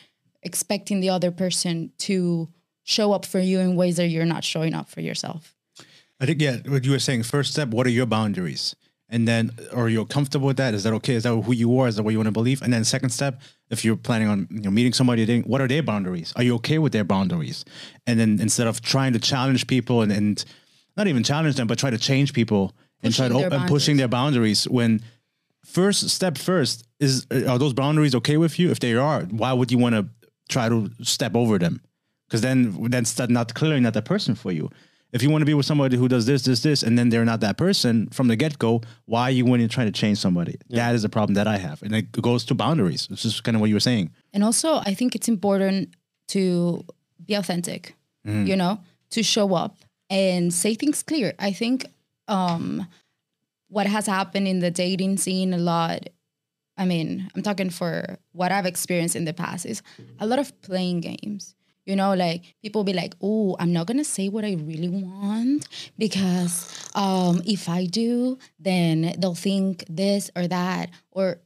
[0.43, 2.49] expecting the other person to
[2.83, 5.55] show up for you in ways that you're not showing up for yourself.
[6.19, 7.25] I think yeah, what you were saying.
[7.25, 8.75] First step, what are your boundaries?
[9.09, 10.73] And then, are you comfortable with that?
[10.73, 11.15] Is that okay?
[11.15, 11.87] Is that who you are?
[11.87, 12.62] Is that what you want to believe?
[12.62, 15.83] And then, second step, if you're planning on you know meeting somebody, what are their
[15.83, 16.33] boundaries?
[16.35, 17.67] Are you okay with their boundaries?
[18.07, 20.43] And then, instead of trying to challenge people and, and
[20.97, 23.69] not even challenge them, but try to change people and try to Pushing their and
[23.69, 24.65] pushing their boundaries.
[24.69, 25.01] When
[25.65, 28.71] first step first is are those boundaries okay with you?
[28.71, 30.09] If they are, why would you want to
[30.49, 31.81] try to step over them?
[32.27, 34.71] Because then that's not clearly not the person for you.
[35.12, 37.27] If you want to be with somebody who does this, this, this, and then they're
[37.27, 40.17] not that person from the get go, why are you when you're trying to change
[40.17, 40.57] somebody?
[40.71, 43.09] That is a problem that I have, and it goes to boundaries.
[43.11, 44.11] It's just kind of what you were saying.
[44.33, 45.91] And also, I think it's important
[46.29, 46.83] to
[47.23, 47.95] be authentic,
[48.27, 48.47] mm-hmm.
[48.47, 49.77] you know, to show up
[50.09, 51.35] and say things clear.
[51.38, 51.85] I think
[52.29, 52.87] um,
[53.69, 56.09] what has happened in the dating scene a lot,
[56.77, 59.83] I mean, I'm talking for what I've experienced in the past, is
[60.19, 61.55] a lot of playing games.
[61.85, 65.67] You know, like people be like, "Oh, I'm not gonna say what I really want
[65.99, 71.41] because um, if I do, then they'll think this or that." Or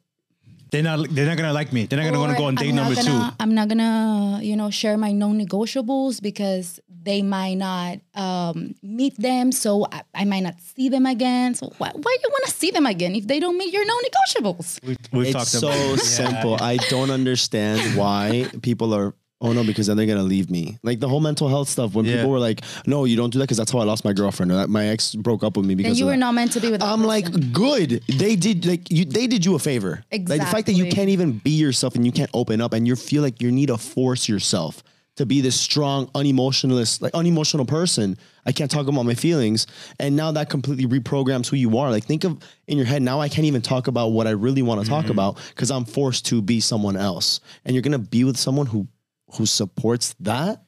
[0.77, 1.09] They're not.
[1.09, 1.87] They're not gonna like me.
[1.87, 3.37] They're not gonna want to go on date I'm number gonna, two.
[3.41, 9.53] I'm not gonna, you know, share my non-negotiables because they might not um, meet them,
[9.53, 11.55] so I, I might not see them again.
[11.55, 14.83] So why, why you want to see them again if they don't meet your non-negotiables?
[14.85, 16.01] We, we've it's talked so about.
[16.01, 16.57] simple.
[16.61, 19.15] I don't understand why people are.
[19.41, 20.79] Oh no, because then they're gonna leave me.
[20.83, 21.95] Like the whole mental health stuff.
[21.95, 22.17] When Yeah.
[22.17, 24.51] people were like, "No, you don't do that," because that's how I lost my girlfriend.
[24.51, 26.19] Or that my ex broke up with me because Then you were that.
[26.19, 26.81] not meant to be with.
[26.81, 28.03] that I'm like, good.
[28.09, 29.05] They did like you.
[29.05, 30.05] They did you a favor.
[30.11, 32.87] Like the fact that you can't even be yourself and you can't open up and
[32.87, 34.83] you feel like you need to force yourself
[35.17, 38.17] to be this strong, unemotionalist, like unemotional person.
[38.45, 39.67] I can't talk about my feelings,
[39.99, 41.91] and now that completely reprograms who you are.
[41.91, 43.21] Like think of in your head now.
[43.21, 45.13] I can't even talk about what I really want to talk mm-hmm.
[45.13, 47.41] about because I'm forced to be someone else.
[47.65, 48.87] And you're gonna be with someone who
[49.35, 50.67] who supports that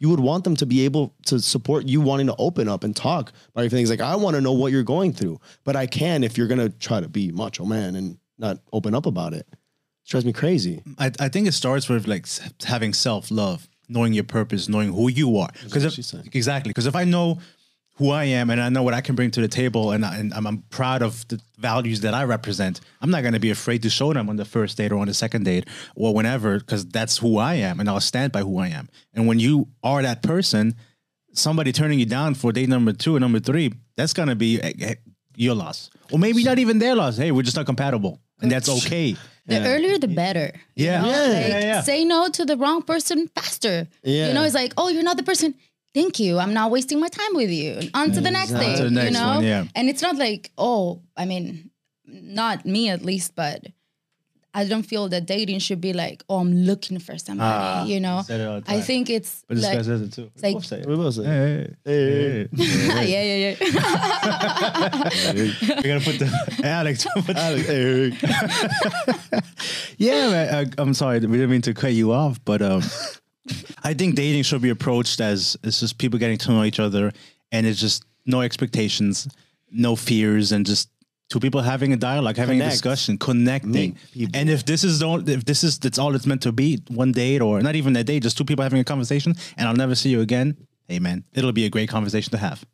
[0.00, 2.96] you would want them to be able to support you wanting to open up and
[2.96, 3.90] talk about your feelings.
[3.90, 6.58] Like, I want to know what you're going through, but I can if you're going
[6.58, 9.46] to try to be macho man and not open up about it.
[9.50, 10.82] It drives me crazy.
[10.98, 12.26] I, I think it starts with like
[12.64, 15.50] having self love, knowing your purpose, knowing who you are.
[15.62, 15.84] Because
[16.32, 17.38] exactly, because if I know
[18.00, 20.16] who I am and I know what I can bring to the table, and, I,
[20.16, 23.50] and I'm, I'm proud of the values that I represent, I'm not going to be
[23.50, 26.58] afraid to show them on the first date or on the second date or whenever,
[26.58, 28.88] because that's who I am, and I'll stand by who I am.
[29.12, 30.74] And when you are that person,
[31.34, 34.60] somebody turning you down for date number two or number three, that's going to be
[34.62, 34.94] eh, eh,
[35.36, 37.18] your loss, or maybe not even their loss.
[37.18, 39.14] Hey, we're just not compatible, and that's okay.
[39.46, 40.52] the earlier the better.
[40.74, 41.02] you Yeah.
[41.02, 41.08] know?
[41.08, 41.80] Yeah, Like, yeah, yeah.
[41.82, 43.88] Say no to the wrong person faster.
[44.02, 44.28] Yeah.
[44.28, 45.54] You know, it's like, oh, you're not the person.
[45.92, 46.38] Thank you.
[46.38, 47.90] I'm not wasting my time with you.
[47.94, 48.74] On to the next Exactly.
[48.76, 48.86] thing.
[48.86, 49.26] On to you know?
[49.36, 49.64] one, yeah.
[49.74, 51.70] And it's not like, oh, I mean,
[52.06, 53.66] not me at least, but
[54.54, 57.48] I don't feel that dating should be like, oh, I'm looking for somebody.
[57.52, 59.82] Ah, you know, you said it all the I think it's But this like, guy
[59.82, 60.30] says it too.
[60.42, 60.86] like- Both say it.
[60.86, 61.24] We will say.
[61.24, 62.48] Hey, hey, hey.
[63.06, 63.60] yeah, yeah, yeah.
[65.82, 67.06] We gotta put the Alex.
[67.24, 68.12] put Alex, hey,
[69.98, 72.82] yeah, man, I, I'm sorry, we didn't mean to cut you off, but um,
[73.82, 77.12] I think dating should be approached as it's just people getting to know each other,
[77.52, 79.28] and it's just no expectations,
[79.70, 80.90] no fears, and just
[81.28, 83.96] two people having a dialogue, having a discussion, connecting.
[84.34, 86.82] And if this is the only, if this is that's all it's meant to be,
[86.88, 89.74] one date or not even a date, just two people having a conversation, and I'll
[89.74, 90.56] never see you again.
[90.88, 92.64] Hey, man, it'll be a great conversation to have,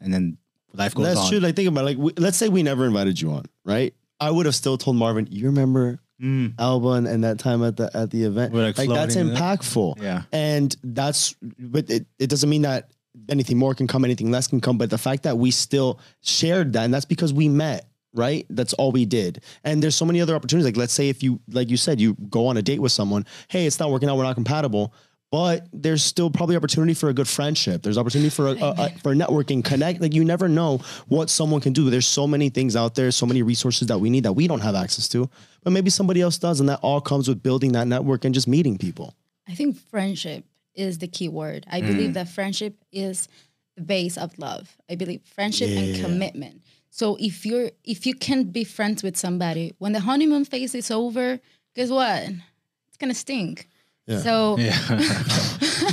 [0.00, 0.38] and then
[0.72, 1.14] life goes on.
[1.14, 1.30] That's on.
[1.30, 1.40] true.
[1.40, 1.84] Like think about it.
[1.84, 3.94] like we, let's say we never invited you on, right?
[4.18, 6.54] I would have still told Marvin, you remember Mm.
[6.58, 8.52] Alba and, and that time at the at the event?
[8.52, 9.38] We're, like, like that's floating in it.
[9.38, 10.02] impactful.
[10.02, 10.22] Yeah.
[10.32, 12.90] And that's but it, it doesn't mean that
[13.28, 14.78] anything more can come, anything less can come.
[14.78, 18.46] But the fact that we still shared that, and that's because we met, right?
[18.48, 19.42] That's all we did.
[19.64, 20.64] And there's so many other opportunities.
[20.64, 23.26] Like let's say if you like you said, you go on a date with someone,
[23.48, 24.94] hey, it's not working out, we're not compatible.
[25.32, 27.82] But there's still probably opportunity for a good friendship.
[27.82, 30.00] There's opportunity for a, a, a- for networking, connect.
[30.00, 31.90] Like you never know what someone can do.
[31.90, 34.60] There's so many things out there, so many resources that we need that we don't
[34.60, 35.28] have access to,
[35.64, 38.46] but maybe somebody else does, and that all comes with building that network and just
[38.46, 39.14] meeting people.
[39.48, 41.66] I think friendship is the key word.
[41.70, 41.86] I mm.
[41.88, 43.28] believe that friendship is
[43.74, 44.76] the base of love.
[44.88, 46.62] I believe friendship and commitment.
[46.90, 50.90] So if you're if you can't be friends with somebody when the honeymoon phase is
[50.90, 51.40] over,
[51.74, 52.22] guess what?
[52.88, 53.68] It's gonna stink.
[54.08, 54.56] So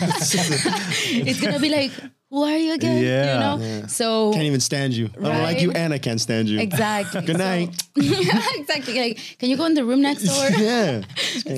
[0.05, 1.91] it's gonna be like,
[2.29, 3.03] who are you again?
[3.03, 3.33] Yeah.
[3.33, 3.39] You
[3.81, 3.87] know?
[3.87, 5.09] So Can't even stand you.
[5.17, 5.77] I don't like you, Right.
[5.77, 6.59] and I can't stand you.
[6.59, 7.21] exactly.
[7.21, 7.69] Good So- night.
[7.95, 8.99] exactly.
[8.99, 10.49] Like, can you go in the room next door?
[10.57, 11.01] yeah.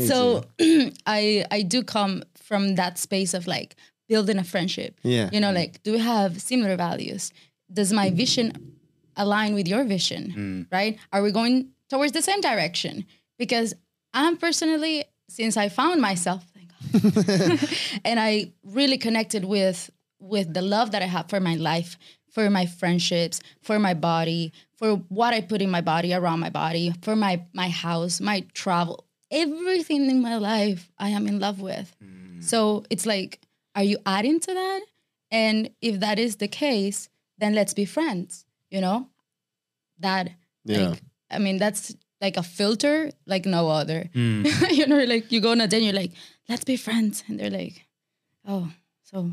[0.08, 0.44] so
[1.06, 3.76] I I do come from that space of like
[4.08, 5.00] building a friendship.
[5.04, 5.30] Yeah.
[5.34, 7.32] You know, like do we have similar values?
[7.72, 8.54] Does my vision
[9.18, 10.34] align with your vision?
[10.38, 10.68] Mm.
[10.72, 10.98] Right?
[11.12, 13.06] Are we going towards the same direction?
[13.40, 13.74] Because
[14.14, 17.70] I'm personally, since I found myself, thank God,
[18.06, 21.98] and I really connected with with the love that I have for my life,
[22.32, 26.50] for my friendships, for my body, for what I put in my body, around my
[26.50, 31.60] body, for my my house, my travel, everything in my life I am in love
[31.62, 31.94] with.
[32.04, 32.44] Mm.
[32.44, 33.40] So it's like,
[33.76, 34.82] are you adding to that?
[35.32, 38.46] And if that is the case, then let's be friends.
[38.70, 39.10] You know,
[40.00, 40.30] that
[40.64, 40.90] Yeah.
[40.90, 44.10] like I mean that's like a filter like no other.
[44.14, 44.72] Mm.
[44.78, 46.12] you know, like you go on a date, and you're like,
[46.50, 47.86] let's be friends, and they're like,
[48.48, 48.72] oh,
[49.04, 49.32] so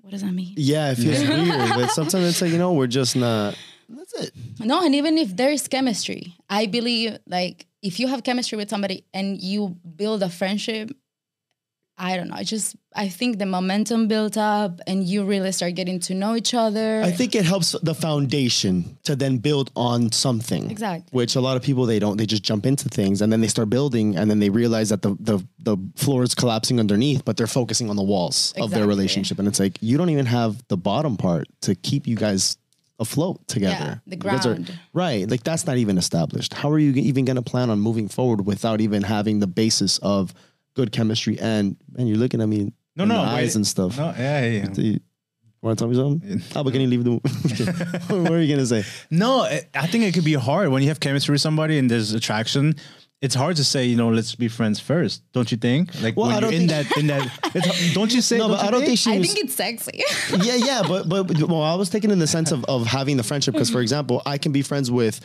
[0.00, 0.54] what does that mean?
[0.56, 3.56] Yeah, it feels weird, but sometimes it's like you know we're just not.
[3.88, 4.32] That's it.
[4.60, 8.70] No, and even if there is chemistry, I believe like if you have chemistry with
[8.70, 10.90] somebody and you build a friendship,
[12.08, 12.34] I don't know.
[12.36, 16.34] I just I think the momentum built up and you really start getting to know
[16.34, 17.00] each other.
[17.04, 20.68] I think it helps the foundation to then build on something.
[20.70, 21.08] Exactly.
[21.12, 22.16] Which a lot of people they don't.
[22.16, 25.02] They just jump into things and then they start building and then they realize that
[25.02, 28.86] the the the floor is collapsing underneath, but they're focusing on the walls of their
[28.88, 29.38] relationship.
[29.38, 32.56] And it's like you don't even have the bottom part to keep you guys
[32.98, 34.00] afloat together.
[34.06, 34.78] the You guys are- ground.
[34.92, 35.28] right.
[35.28, 36.52] Like that's not even established.
[36.54, 39.98] How are you even going to plan on moving forward without even having the basis
[39.98, 40.34] of
[40.74, 43.28] good chemistry and man, you're looking at me No, in no, the wait.
[43.28, 43.96] eyes and stuff.
[43.98, 44.68] No, yeah, yeah.
[44.76, 45.00] You
[45.62, 46.38] want to tell me something?
[46.52, 47.12] How about ah, can you leave the?
[48.08, 48.84] what are you gonna say?
[49.10, 49.42] No,
[49.74, 52.74] I think it could be hard when you have chemistry with somebody and there's attraction.
[53.22, 55.90] It's hard to say, you know, let's be friends first, don't you think?
[56.02, 58.36] Like Well, when you're in that, in that, it's, don't you say?
[58.36, 59.32] No, but you I don't think she I was.
[59.32, 60.02] think it's sexy.
[60.42, 63.22] yeah, yeah, but but well, I was thinking in the sense of, of having the
[63.22, 63.82] friendship because, for mm-hmm.
[63.82, 65.20] example, I can be friends with,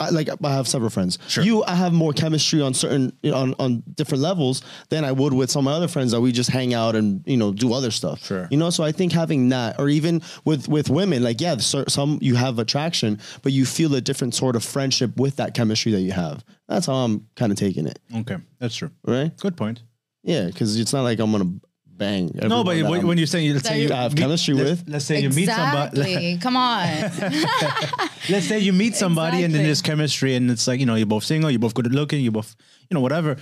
[0.00, 1.20] I- like I have several friends.
[1.28, 1.44] Sure.
[1.44, 5.12] You, I have more chemistry on certain you know, on on different levels than I
[5.12, 7.52] would with some of my other friends that we just hang out and you know
[7.52, 8.24] do other stuff.
[8.24, 8.48] Sure.
[8.50, 12.18] You know, so I think having that, or even with with women, like yeah, some
[12.20, 16.00] you have attraction, but you feel a different sort of friendship with that chemistry that
[16.00, 16.44] you have.
[16.68, 18.90] That's how I'm kind of taking it, Okay, that's true.
[19.06, 19.34] right?
[19.38, 19.82] Good point.
[20.22, 21.52] Yeah, because it's not like I'm gonna
[21.86, 22.30] bang.
[22.34, 24.54] No, but that when, I'm- when you're saying, let's say you I have meet- chemistry
[24.54, 24.88] let's, with.
[24.88, 26.38] let's say you meet somebody.
[26.42, 26.88] Come on.
[28.30, 31.06] Let's say you meet somebody and then there's chemistry and it's like, you know, you're
[31.06, 32.54] both single, you're both good at looking, you both,
[32.90, 33.36] you know, whatever.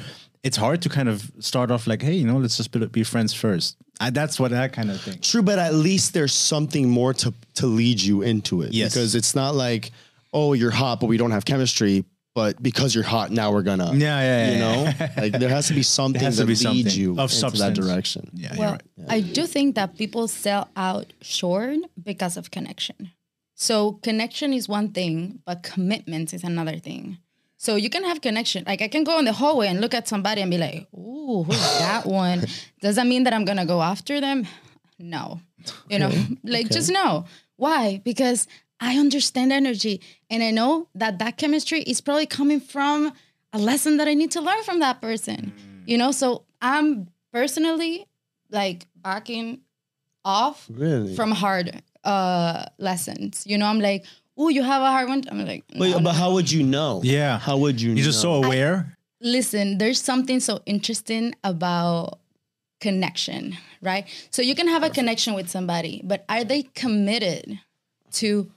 [0.44, 3.02] It's hard to kind of start off like, hey, you know, let's just be, be
[3.02, 3.76] friends first.
[3.98, 5.22] I, that's what I kind of think.
[5.22, 8.72] True, but at least there's something more to to lead you into it.
[8.74, 8.94] Yes.
[8.94, 9.90] Because it's not like,
[10.32, 12.04] oh, you're hot, but we don't have chemistry.
[12.36, 13.92] But because you're hot, now we're gonna.
[13.94, 16.48] Yeah, yeah, yeah You yeah, know, like there has to be something to that be
[16.48, 17.60] leads something you of into substance.
[17.60, 18.30] that direction.
[18.34, 18.82] Yeah, you're Well, right.
[19.08, 21.78] I do think that people sell out short
[22.10, 23.10] because of connection.
[23.54, 27.16] So connection is one thing, but commitment is another thing.
[27.56, 28.64] So you can have connection.
[28.66, 31.42] Like I can go in the hallway and look at somebody and be like, "Ooh,
[31.44, 32.44] who's that one?"
[32.82, 34.46] Does that mean that I'm gonna go after them?
[34.98, 35.40] No.
[35.88, 36.12] You know,
[36.44, 37.24] like just no.
[37.56, 38.02] Why?
[38.04, 38.46] Because
[38.80, 43.12] I understand energy and I know that that chemistry is probably coming from
[43.52, 45.52] a lesson that I need to learn from that person.
[45.86, 48.06] You know, so I'm personally
[48.50, 49.60] like backing
[50.24, 51.14] off Really?
[51.16, 53.44] from hard uh lessons.
[53.46, 54.04] You know, I'm like,
[54.36, 55.22] oh, you have a hard one.
[55.30, 56.10] I'm like, But, no, but no.
[56.12, 57.00] how would you know?
[57.02, 57.38] Yeah.
[57.38, 57.90] How would you?
[57.90, 57.94] Know?
[57.96, 58.46] You're just so know?
[58.46, 58.96] aware.
[59.20, 62.18] listen, there's something so interesting about
[62.80, 64.04] connection, right?
[64.30, 67.58] So you can have a connection with somebody, but are they committed
[68.12, 68.50] to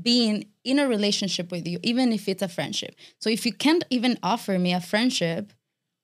[0.00, 2.94] being in a relationship with you, even if it's a friendship?
[3.18, 5.52] So if you can't even offer me a friendship,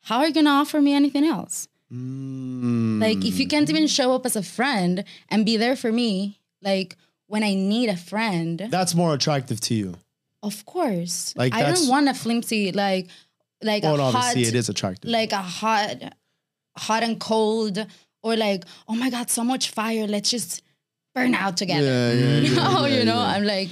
[0.03, 1.69] how are you gonna offer me anything else?
[1.93, 3.01] Mm.
[3.01, 6.41] Like if you can't even show up as a friend and be there for me,
[6.63, 6.97] like
[7.27, 9.95] when I need a friend, That's more attractive to you.
[10.43, 13.09] of course, Like, I don't want a flimsy like
[13.63, 15.11] like Well, a obviously hot it is attractive.
[15.11, 16.15] like a hot
[16.77, 17.85] hot and cold
[18.23, 20.63] or like oh my god so much fire let's just
[21.15, 23.27] burn out together yeah, yeah, you yeah, know yeah, you know yeah.
[23.37, 23.69] i'm like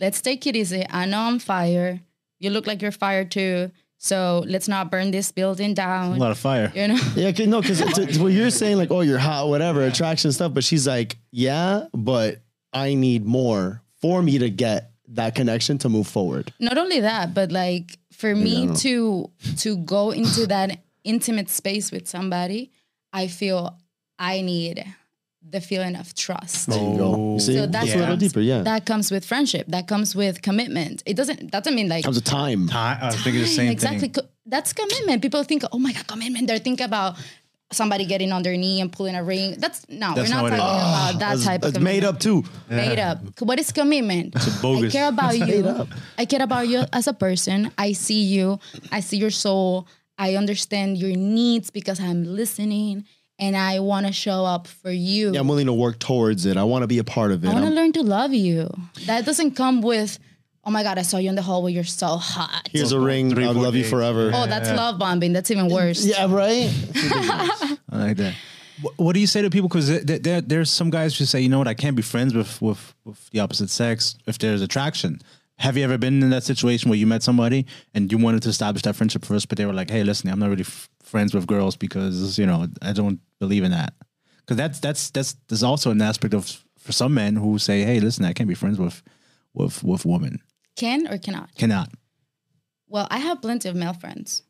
[0.00, 2.00] let's take it easy i know i'm fire
[2.38, 6.16] you look like you're fire too so let's not burn this building down.
[6.16, 6.70] A lot of fire.
[6.74, 10.30] you know Yeah, 'cause- no, because what you're saying, like, oh, you're hot, whatever, attraction
[10.30, 10.52] stuff.
[10.52, 15.88] But she's like, yeah, but I need more for me to get that connection to
[15.88, 16.52] move forward.
[16.60, 22.06] not only that but like for me to to go into that intimate space with
[22.06, 22.70] somebody
[23.14, 23.78] i feel
[24.18, 24.84] i need
[25.50, 27.34] the feeling of trust There you go.
[27.34, 28.40] You see, So that's It's a little deeper.
[28.40, 32.04] Yeah, that comes with friendship that comes with commitment it doesn't that doesn't mean like
[32.04, 32.68] comes with time.
[32.72, 34.00] I, I was thinking the same exactly.
[34.00, 34.12] thing.
[34.12, 35.22] Co- That's commitment.
[35.22, 36.46] People think, oh my God, commitment.
[36.48, 37.16] They're thinking about
[37.72, 39.56] somebody getting on their knee and pulling a ring.
[39.58, 40.82] That's no, That's we're not not talking is.
[40.92, 42.44] about that That's, type of that's made up too.
[42.68, 43.18] Made up.
[43.40, 44.36] What is commitment?
[44.36, 44.92] I bogus.
[44.92, 45.86] care about you.
[46.18, 47.70] I care about you as a person.
[47.78, 48.58] I see you.
[48.92, 49.86] I see your soul.
[50.16, 53.04] I understand your needs because I'm listening
[53.38, 55.32] and I want to show up for you.
[55.32, 56.56] Yeah, I'm willing to work towards it.
[56.56, 57.48] I want to be a part of it.
[57.48, 58.68] I want to learn to love you.
[59.06, 60.18] That doesn't come with,
[60.64, 61.72] oh my God, I saw you in the hallway.
[61.72, 62.68] You're so hot.
[62.70, 63.30] Here's a ring.
[63.30, 63.90] Three, I'll four love you days.
[63.90, 64.30] forever.
[64.32, 65.32] oh, that's love bombing.
[65.32, 66.04] That's even worse.
[66.04, 66.70] Yeah, right.
[66.94, 68.34] I like that.
[68.82, 69.68] What, what do you say to people?
[69.68, 72.34] Because there, there, there's some guys who say, you know what, I can't be friends
[72.34, 75.20] with, with with the opposite sex if there's attraction.
[75.58, 78.48] Have you ever been in that situation where you met somebody and you wanted to
[78.48, 81.32] establish that friendship first, but they were like, "Hey, listen, I'm not really f- friends
[81.32, 83.94] with girls because you know I don't believe in that."
[84.40, 88.00] Because that's that's that's there's also an aspect of for some men who say, "Hey,
[88.00, 89.02] listen, I can't be friends with
[89.54, 90.40] with with women.
[90.76, 91.54] Can or cannot?
[91.56, 91.90] Cannot."
[92.88, 94.42] Well, I have plenty of male friends.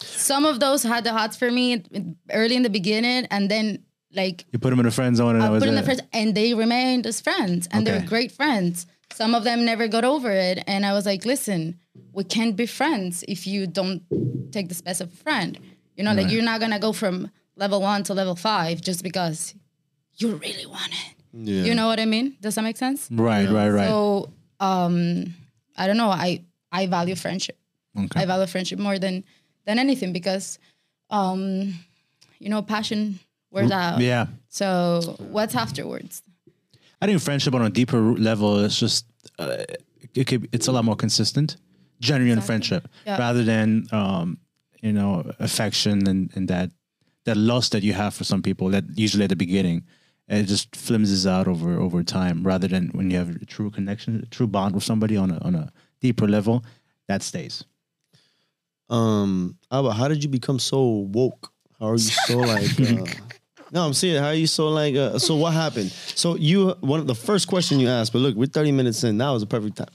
[0.00, 1.82] Some of those had the hots for me
[2.30, 5.44] early in the beginning, and then like You put them in a friend zone, and
[5.44, 8.86] I was put in the friends, and they remained as friends, and they're great friends.
[9.12, 11.78] Some of them never got over it, and I was like, "Listen,
[12.12, 14.02] we can't be friends if you don't
[14.52, 15.58] take the space of a friend.
[15.96, 19.54] You know, like you're not gonna go from level one to level five just because
[20.18, 21.14] you really want it.
[21.32, 21.64] Yeah.
[21.64, 22.36] You know what I mean?
[22.40, 23.08] Does that make sense?
[23.10, 23.88] right, right, right.
[23.88, 25.34] So, um,
[25.76, 26.10] I don't know.
[26.10, 27.58] I I value friendship.
[27.98, 28.20] okay.
[28.22, 29.24] I value friendship more than
[29.64, 30.58] than anything because,
[31.10, 31.74] um,
[32.38, 33.18] you know, passion
[33.50, 34.00] wears out.
[34.00, 34.26] yeah.
[34.48, 36.22] So what's afterwards?
[37.00, 39.06] I think friendship on a deeper level is just
[39.38, 39.64] uh,
[40.14, 41.56] it could it's a lot more consistent,
[42.00, 43.18] genuine friendship Yeah.
[43.18, 44.38] rather than um,
[44.82, 46.70] you know affection and, and that
[47.24, 49.84] that lust that you have for some people that usually at the beginning
[50.28, 54.20] it just flimses out over over time rather than when you have a true connection,
[54.22, 56.64] a true bond with somebody on a on a deeper level
[57.06, 57.64] that stays.
[58.90, 60.80] Um, Alba, how did you become so
[61.12, 61.52] woke?
[61.78, 62.70] How are you so like?
[62.80, 63.04] Uh,
[63.72, 64.20] no, I'm serious.
[64.20, 64.94] How are you so like?
[64.94, 65.90] Uh, so what happened?
[65.90, 69.18] So you one of the first question you asked, but look, we're 30 minutes in.
[69.18, 69.88] That was a perfect time.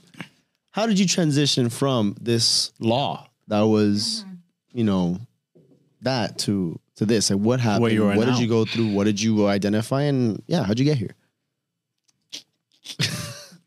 [0.70, 4.24] How did you transition from this law that was,
[4.72, 5.18] you know,
[6.02, 7.30] that to to this?
[7.30, 7.82] Like, what happened?
[7.82, 8.32] Where you are what now.
[8.34, 8.92] did you go through?
[8.92, 10.02] What did you identify?
[10.02, 11.14] And yeah, how'd you get here?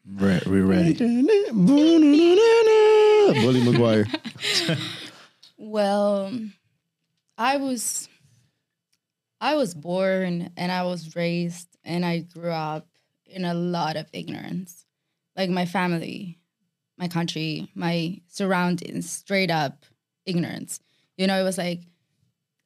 [0.09, 0.93] Right, we're ready.
[3.33, 4.07] Bully McGuire.
[5.59, 6.31] Well,
[7.37, 8.07] I was
[9.39, 12.87] I was born and I was raised and I grew up
[13.25, 14.85] in a lot of ignorance.
[15.35, 16.39] Like my family,
[16.97, 19.85] my country, my surroundings, straight up
[20.25, 20.79] ignorance.
[21.17, 21.81] You know, it was like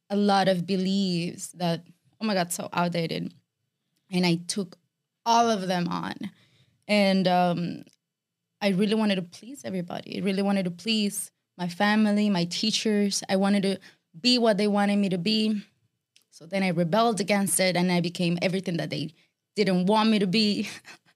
[0.10, 1.84] a lot of beliefs that,
[2.22, 3.34] oh my God, so outdated.
[4.10, 4.78] And I took
[5.26, 6.16] all of them on.
[6.88, 7.84] And um,
[8.62, 10.18] I really wanted to please everybody.
[10.18, 13.24] I really wanted to please my family, my teachers.
[13.30, 13.80] I wanted to
[14.20, 15.62] be what they wanted me to be.
[16.32, 19.14] So then I rebelled against it and I became everything that they
[19.56, 20.70] didn't want me to be.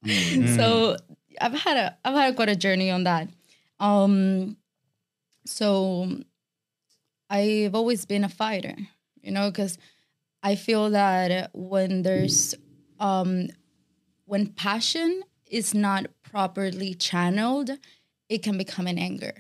[0.46, 0.98] so
[1.42, 3.30] I've had a I've had quite a journey on that.
[3.80, 4.58] Um
[5.46, 6.20] so
[7.30, 8.76] I've always been a fighter,
[9.22, 9.78] you know, because
[10.44, 12.54] I feel that when there's
[13.00, 13.48] um
[14.26, 17.72] when passion is not properly channeled,
[18.30, 19.34] it can become an anger.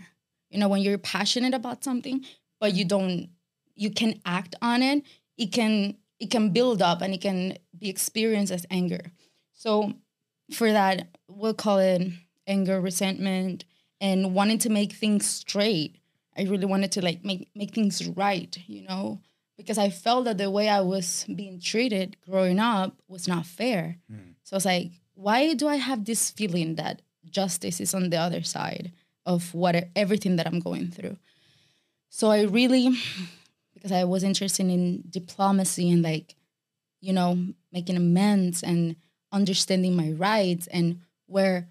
[0.49, 2.23] You know, when you're passionate about something,
[2.59, 3.29] but you don't
[3.75, 5.03] you can act on it,
[5.37, 9.11] it can it can build up and it can be experienced as anger.
[9.53, 9.93] So
[10.53, 12.09] for that, we'll call it
[12.47, 13.65] anger, resentment,
[13.99, 15.97] and wanting to make things straight.
[16.37, 19.21] I really wanted to like make make things right, you know,
[19.57, 23.97] because I felt that the way I was being treated growing up was not fair.
[24.09, 24.33] Hmm.
[24.43, 28.17] So I was like, why do I have this feeling that justice is on the
[28.17, 28.91] other side
[29.25, 31.17] of what everything that I'm going through?
[32.09, 32.95] So I really,
[33.85, 36.35] because I was interested in diplomacy and like,
[37.01, 37.37] you know,
[37.71, 38.95] making amends and
[39.31, 41.67] understanding my rights and where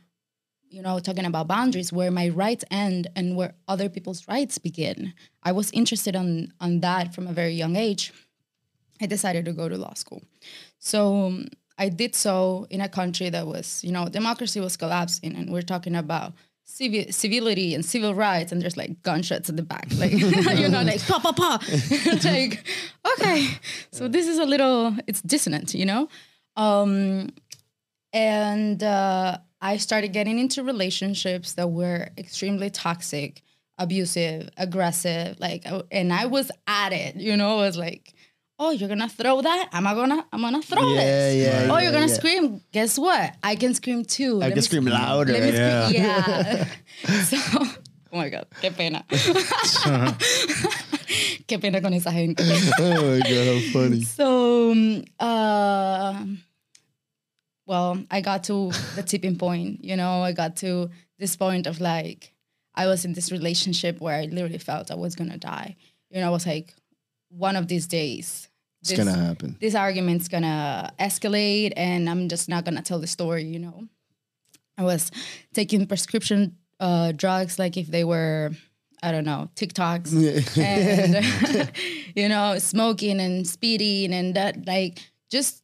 [0.68, 5.12] you know talking about boundaries where my rights end and where other people's rights begin.
[5.42, 8.12] I was interested on on that from a very young age.
[9.00, 10.22] I decided to go to law school.
[10.78, 15.34] So um, i did so in a country that was you know democracy was collapsing
[15.34, 16.32] and we're talking about
[16.64, 20.12] civil, civility and civil rights and there's like gunshots at the back like
[20.58, 21.58] you know like pa pa pa
[22.24, 22.66] like
[23.12, 23.46] okay
[23.92, 26.08] so this is a little it's dissonant you know
[26.56, 27.28] um
[28.14, 33.42] and uh, I started getting into relationships that were extremely toxic,
[33.76, 35.38] abusive, aggressive.
[35.40, 37.16] Like, and I was at it.
[37.16, 38.13] You know, I was like,
[38.58, 39.68] "Oh, you're gonna throw that?
[39.72, 41.34] I'm gonna, I'm gonna throw Yeah, this.
[41.36, 42.14] yeah, oh, yeah, you're gonna yeah.
[42.14, 42.60] scream.
[42.72, 43.34] Guess what?
[43.42, 44.36] I can scream too.
[44.42, 45.32] I Let can scream sc- louder.
[45.32, 45.86] Yeah.
[45.88, 46.02] scream.
[46.02, 46.66] Yeah.
[47.24, 47.36] so,
[48.12, 49.04] oh my god, qué pena.
[51.46, 52.42] qué pena con esa gente.
[52.78, 54.02] oh my god, how funny.
[54.02, 56.24] So, um, uh,
[57.66, 59.82] well, I got to the tipping point.
[59.84, 62.32] You know, I got to this point of like,
[62.74, 65.76] I was in this relationship where I literally felt I was gonna die.
[66.10, 66.74] You know, I was like,
[67.36, 68.48] one of these days,
[68.80, 69.56] It's this, gonna happen.
[69.60, 73.44] this argument's gonna escalate, and I'm just not gonna tell the story.
[73.44, 73.88] You know,
[74.78, 75.10] I was
[75.52, 78.50] taking prescription uh, drugs like if they were,
[79.02, 80.12] I don't know, Tic Tacs
[80.58, 81.70] and
[82.16, 84.98] you know smoking and speeding and that like
[85.30, 85.62] just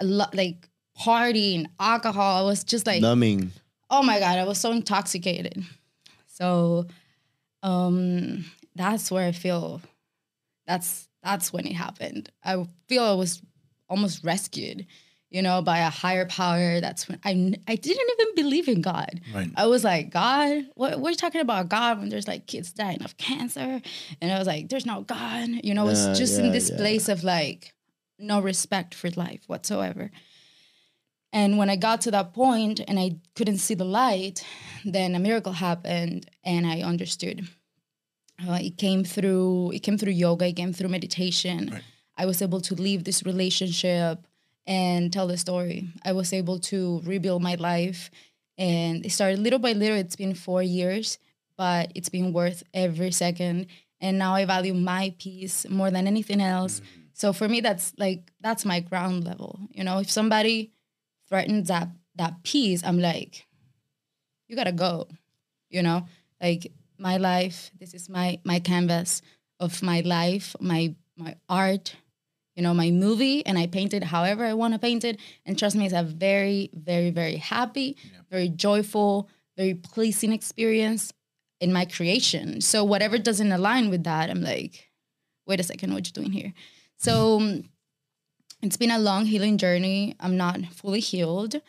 [0.00, 3.50] a lot like partying alcohol i was just like Numbing.
[3.90, 5.62] oh my god i was so intoxicated
[6.28, 6.86] so
[7.62, 8.44] um
[8.76, 9.80] that's where i feel
[10.66, 13.42] that's that's when it happened i feel i was
[13.88, 14.86] almost rescued
[15.30, 17.30] you know by a higher power that's when i
[17.68, 19.50] i didn't even believe in god Right.
[19.56, 23.02] I was like, God, what we're you talking about God when there's like kids dying
[23.02, 23.80] of cancer.
[24.20, 25.48] And I was like, there's no God.
[25.64, 26.76] You know, it's just yeah, in this yeah.
[26.76, 27.74] place of like
[28.18, 30.10] no respect for life whatsoever.
[31.32, 34.44] And when I got to that point and I couldn't see the light,
[34.84, 37.48] then a miracle happened and I understood.
[38.40, 41.70] Uh, it came through it came through yoga, it came through meditation.
[41.72, 41.82] Right.
[42.16, 44.26] I was able to leave this relationship
[44.66, 45.88] and tell the story.
[46.04, 48.10] I was able to rebuild my life
[48.56, 49.96] and it started little by little.
[49.96, 51.18] It's been four years,
[51.56, 53.66] but it's been worth every second.
[54.00, 56.80] And now I value my peace more than anything else.
[57.14, 59.60] So for me, that's like that's my ground level.
[59.70, 60.72] You know, if somebody
[61.28, 63.46] threatens that that peace, I'm like,
[64.48, 65.08] you gotta go.
[65.70, 66.06] You know,
[66.40, 66.72] like
[67.04, 67.70] my life.
[67.78, 69.22] This is my my canvas
[69.60, 71.94] of my life, my my art.
[72.56, 75.18] You know, my movie, and I paint it however I want to paint it.
[75.44, 77.96] And trust me, it's a very, very, very happy,
[78.30, 81.12] very joyful, very pleasing experience
[81.60, 82.60] in my creation.
[82.60, 84.88] So whatever doesn't align with that, I'm like,
[85.48, 86.52] wait a second, what you doing here?
[86.96, 87.64] So um,
[88.62, 90.14] it's been a long healing journey.
[90.20, 91.60] I'm not fully healed.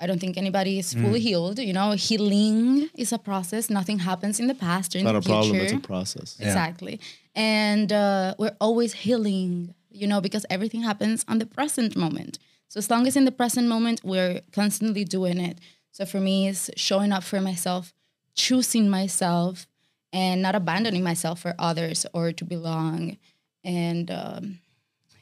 [0.00, 1.58] I don't think anybody is fully healed.
[1.58, 3.68] You know, healing is a process.
[3.68, 5.56] Nothing happens in the past or in Not the a problem.
[5.56, 6.36] It's a process.
[6.38, 7.00] Exactly.
[7.34, 12.38] And uh, we're always healing, you know, because everything happens on the present moment.
[12.68, 15.58] So as long as in the present moment, we're constantly doing it.
[15.90, 17.92] So for me, it's showing up for myself,
[18.36, 19.66] choosing myself,
[20.12, 23.16] and not abandoning myself for others or to belong.
[23.64, 24.58] And um,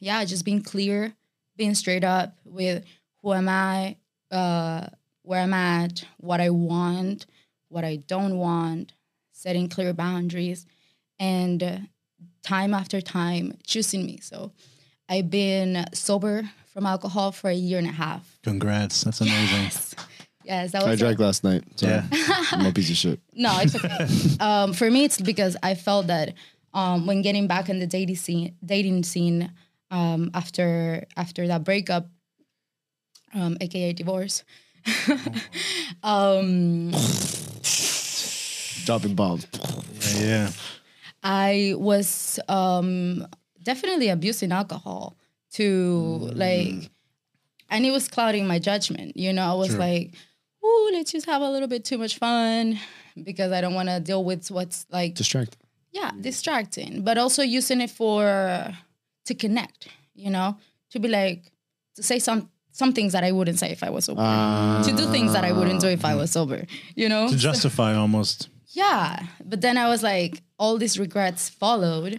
[0.00, 1.14] yeah, just being clear,
[1.56, 2.84] being straight up with
[3.22, 3.96] who am I,
[4.30, 4.86] uh,
[5.22, 7.26] where I'm at, what I want,
[7.68, 8.92] what I don't want,
[9.32, 10.66] setting clear boundaries,
[11.18, 11.78] and uh,
[12.42, 14.18] time after time choosing me.
[14.22, 14.52] So
[15.08, 18.38] I've been sober from alcohol for a year and a half.
[18.42, 19.04] Congrats.
[19.04, 19.62] That's amazing.
[19.64, 19.94] Yes,
[20.44, 21.64] yes that was I a- drank last night.
[21.76, 22.06] So Yeah.
[22.52, 23.20] I'm a piece of shit.
[23.34, 24.36] no, it's okay.
[24.44, 26.34] um, for me, it's because I felt that
[26.74, 29.52] um, when getting back in the dating scene, dating scene
[29.90, 32.08] um, after after that breakup,
[33.36, 34.44] um, aka divorce,
[36.02, 36.92] um,
[38.84, 39.46] Dropping bombs.
[40.14, 40.20] Yeah.
[40.20, 40.50] yeah.
[41.22, 43.26] I was um,
[43.62, 45.16] definitely abusing alcohol
[45.54, 46.90] to like,
[47.68, 49.16] and it was clouding my judgment.
[49.16, 50.12] You know, I was like,
[50.64, 52.78] "Ooh, let's just have a little bit too much fun,"
[53.20, 55.58] because I don't want to deal with what's like distracting.
[55.90, 58.74] yeah distracting but also using it for
[59.24, 60.56] to connect you know
[60.90, 61.50] to be like
[61.94, 64.22] to say some some things that i wouldn't say if i was sober.
[64.88, 66.60] To do things that i wouldn't do if i was sober
[67.00, 67.24] you know?
[67.34, 68.38] To justify almost.
[68.82, 69.08] yeah
[69.50, 72.12] but then i was like all these regrets followed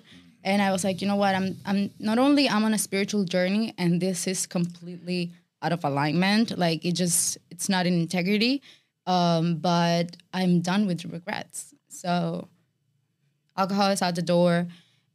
[0.49, 1.33] and i was like you know what?
[1.39, 5.21] I'm i'm not only i'm on a spiritual journey and this is completely
[5.63, 8.53] out of alignment like it just it's not in integrity
[9.13, 11.57] um but i'm done with regrets.
[12.01, 12.47] So
[13.61, 14.53] alcohol is out the door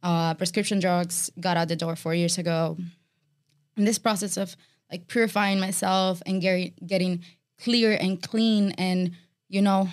[0.07, 1.15] uh prescription drugs
[1.45, 2.77] got out the door four years ago.
[3.77, 4.49] In this process of
[4.93, 7.23] like purifying myself and getting getting
[7.59, 9.11] clear and clean and
[9.49, 9.89] you know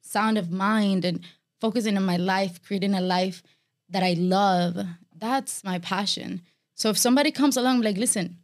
[0.00, 1.20] sound of mind and
[1.60, 3.42] focusing on my life, creating a life
[3.90, 4.78] that I love.
[5.14, 6.40] That's my passion.
[6.74, 8.38] So if somebody comes along like, listen,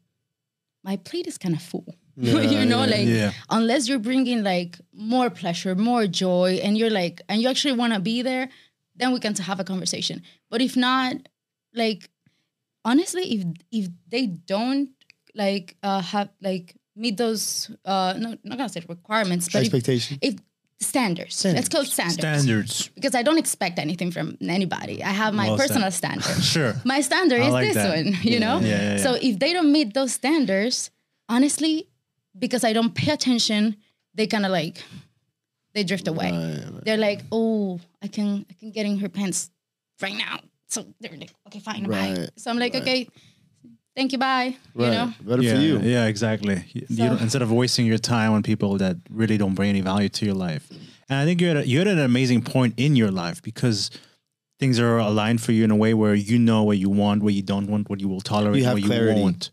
[0.82, 1.94] my plate is kind of full.
[2.16, 3.32] you know, like yeah.
[3.50, 7.94] unless you're bringing like more pleasure, more joy, and you're like, and you actually want
[7.94, 8.48] to be there,
[8.94, 10.22] then we can have a conversation.
[10.50, 11.16] But if not,
[11.74, 12.08] like,
[12.84, 14.90] honestly, if if they don't
[15.34, 20.18] like uh have like meet those uh no not gonna say requirements, but if, Expectation.
[20.22, 20.34] if
[20.80, 22.18] standards, let's call it standards.
[22.18, 22.88] Standards.
[22.94, 25.02] Because I don't expect anything from anybody.
[25.02, 25.68] I have my Well said.
[25.68, 26.42] personal standard.
[26.54, 26.74] Sure.
[26.84, 27.96] My standard I is like this that.
[27.96, 28.60] one, you know?
[28.60, 28.96] Yeah, yeah, yeah.
[28.98, 30.90] So if they don't meet those standards,
[31.28, 31.88] honestly,
[32.38, 33.76] because I don't pay attention,
[34.14, 34.82] they kind of like
[35.72, 36.30] they drift away.
[36.84, 39.50] They're like, "Oh, I can I can get in her pants
[40.02, 43.08] right now." So they're like, "Okay, fine, bye." So I'm like, "Okay,
[43.96, 45.12] thank you, bye." You know?
[45.20, 45.80] Better yeah, for you.
[45.80, 46.64] Yeah, exactly.
[46.72, 49.70] You, you So- don't, instead of wasting your time on people that really don't bring
[49.70, 50.68] any value to your life.
[51.08, 53.90] And I think you're at, a, you're at an amazing point in your life because
[54.58, 57.34] things are aligned for you in a way where you know what you want, what
[57.34, 59.18] you don't want, what you will tolerate, You have what clarity.
[59.18, 59.50] you won't.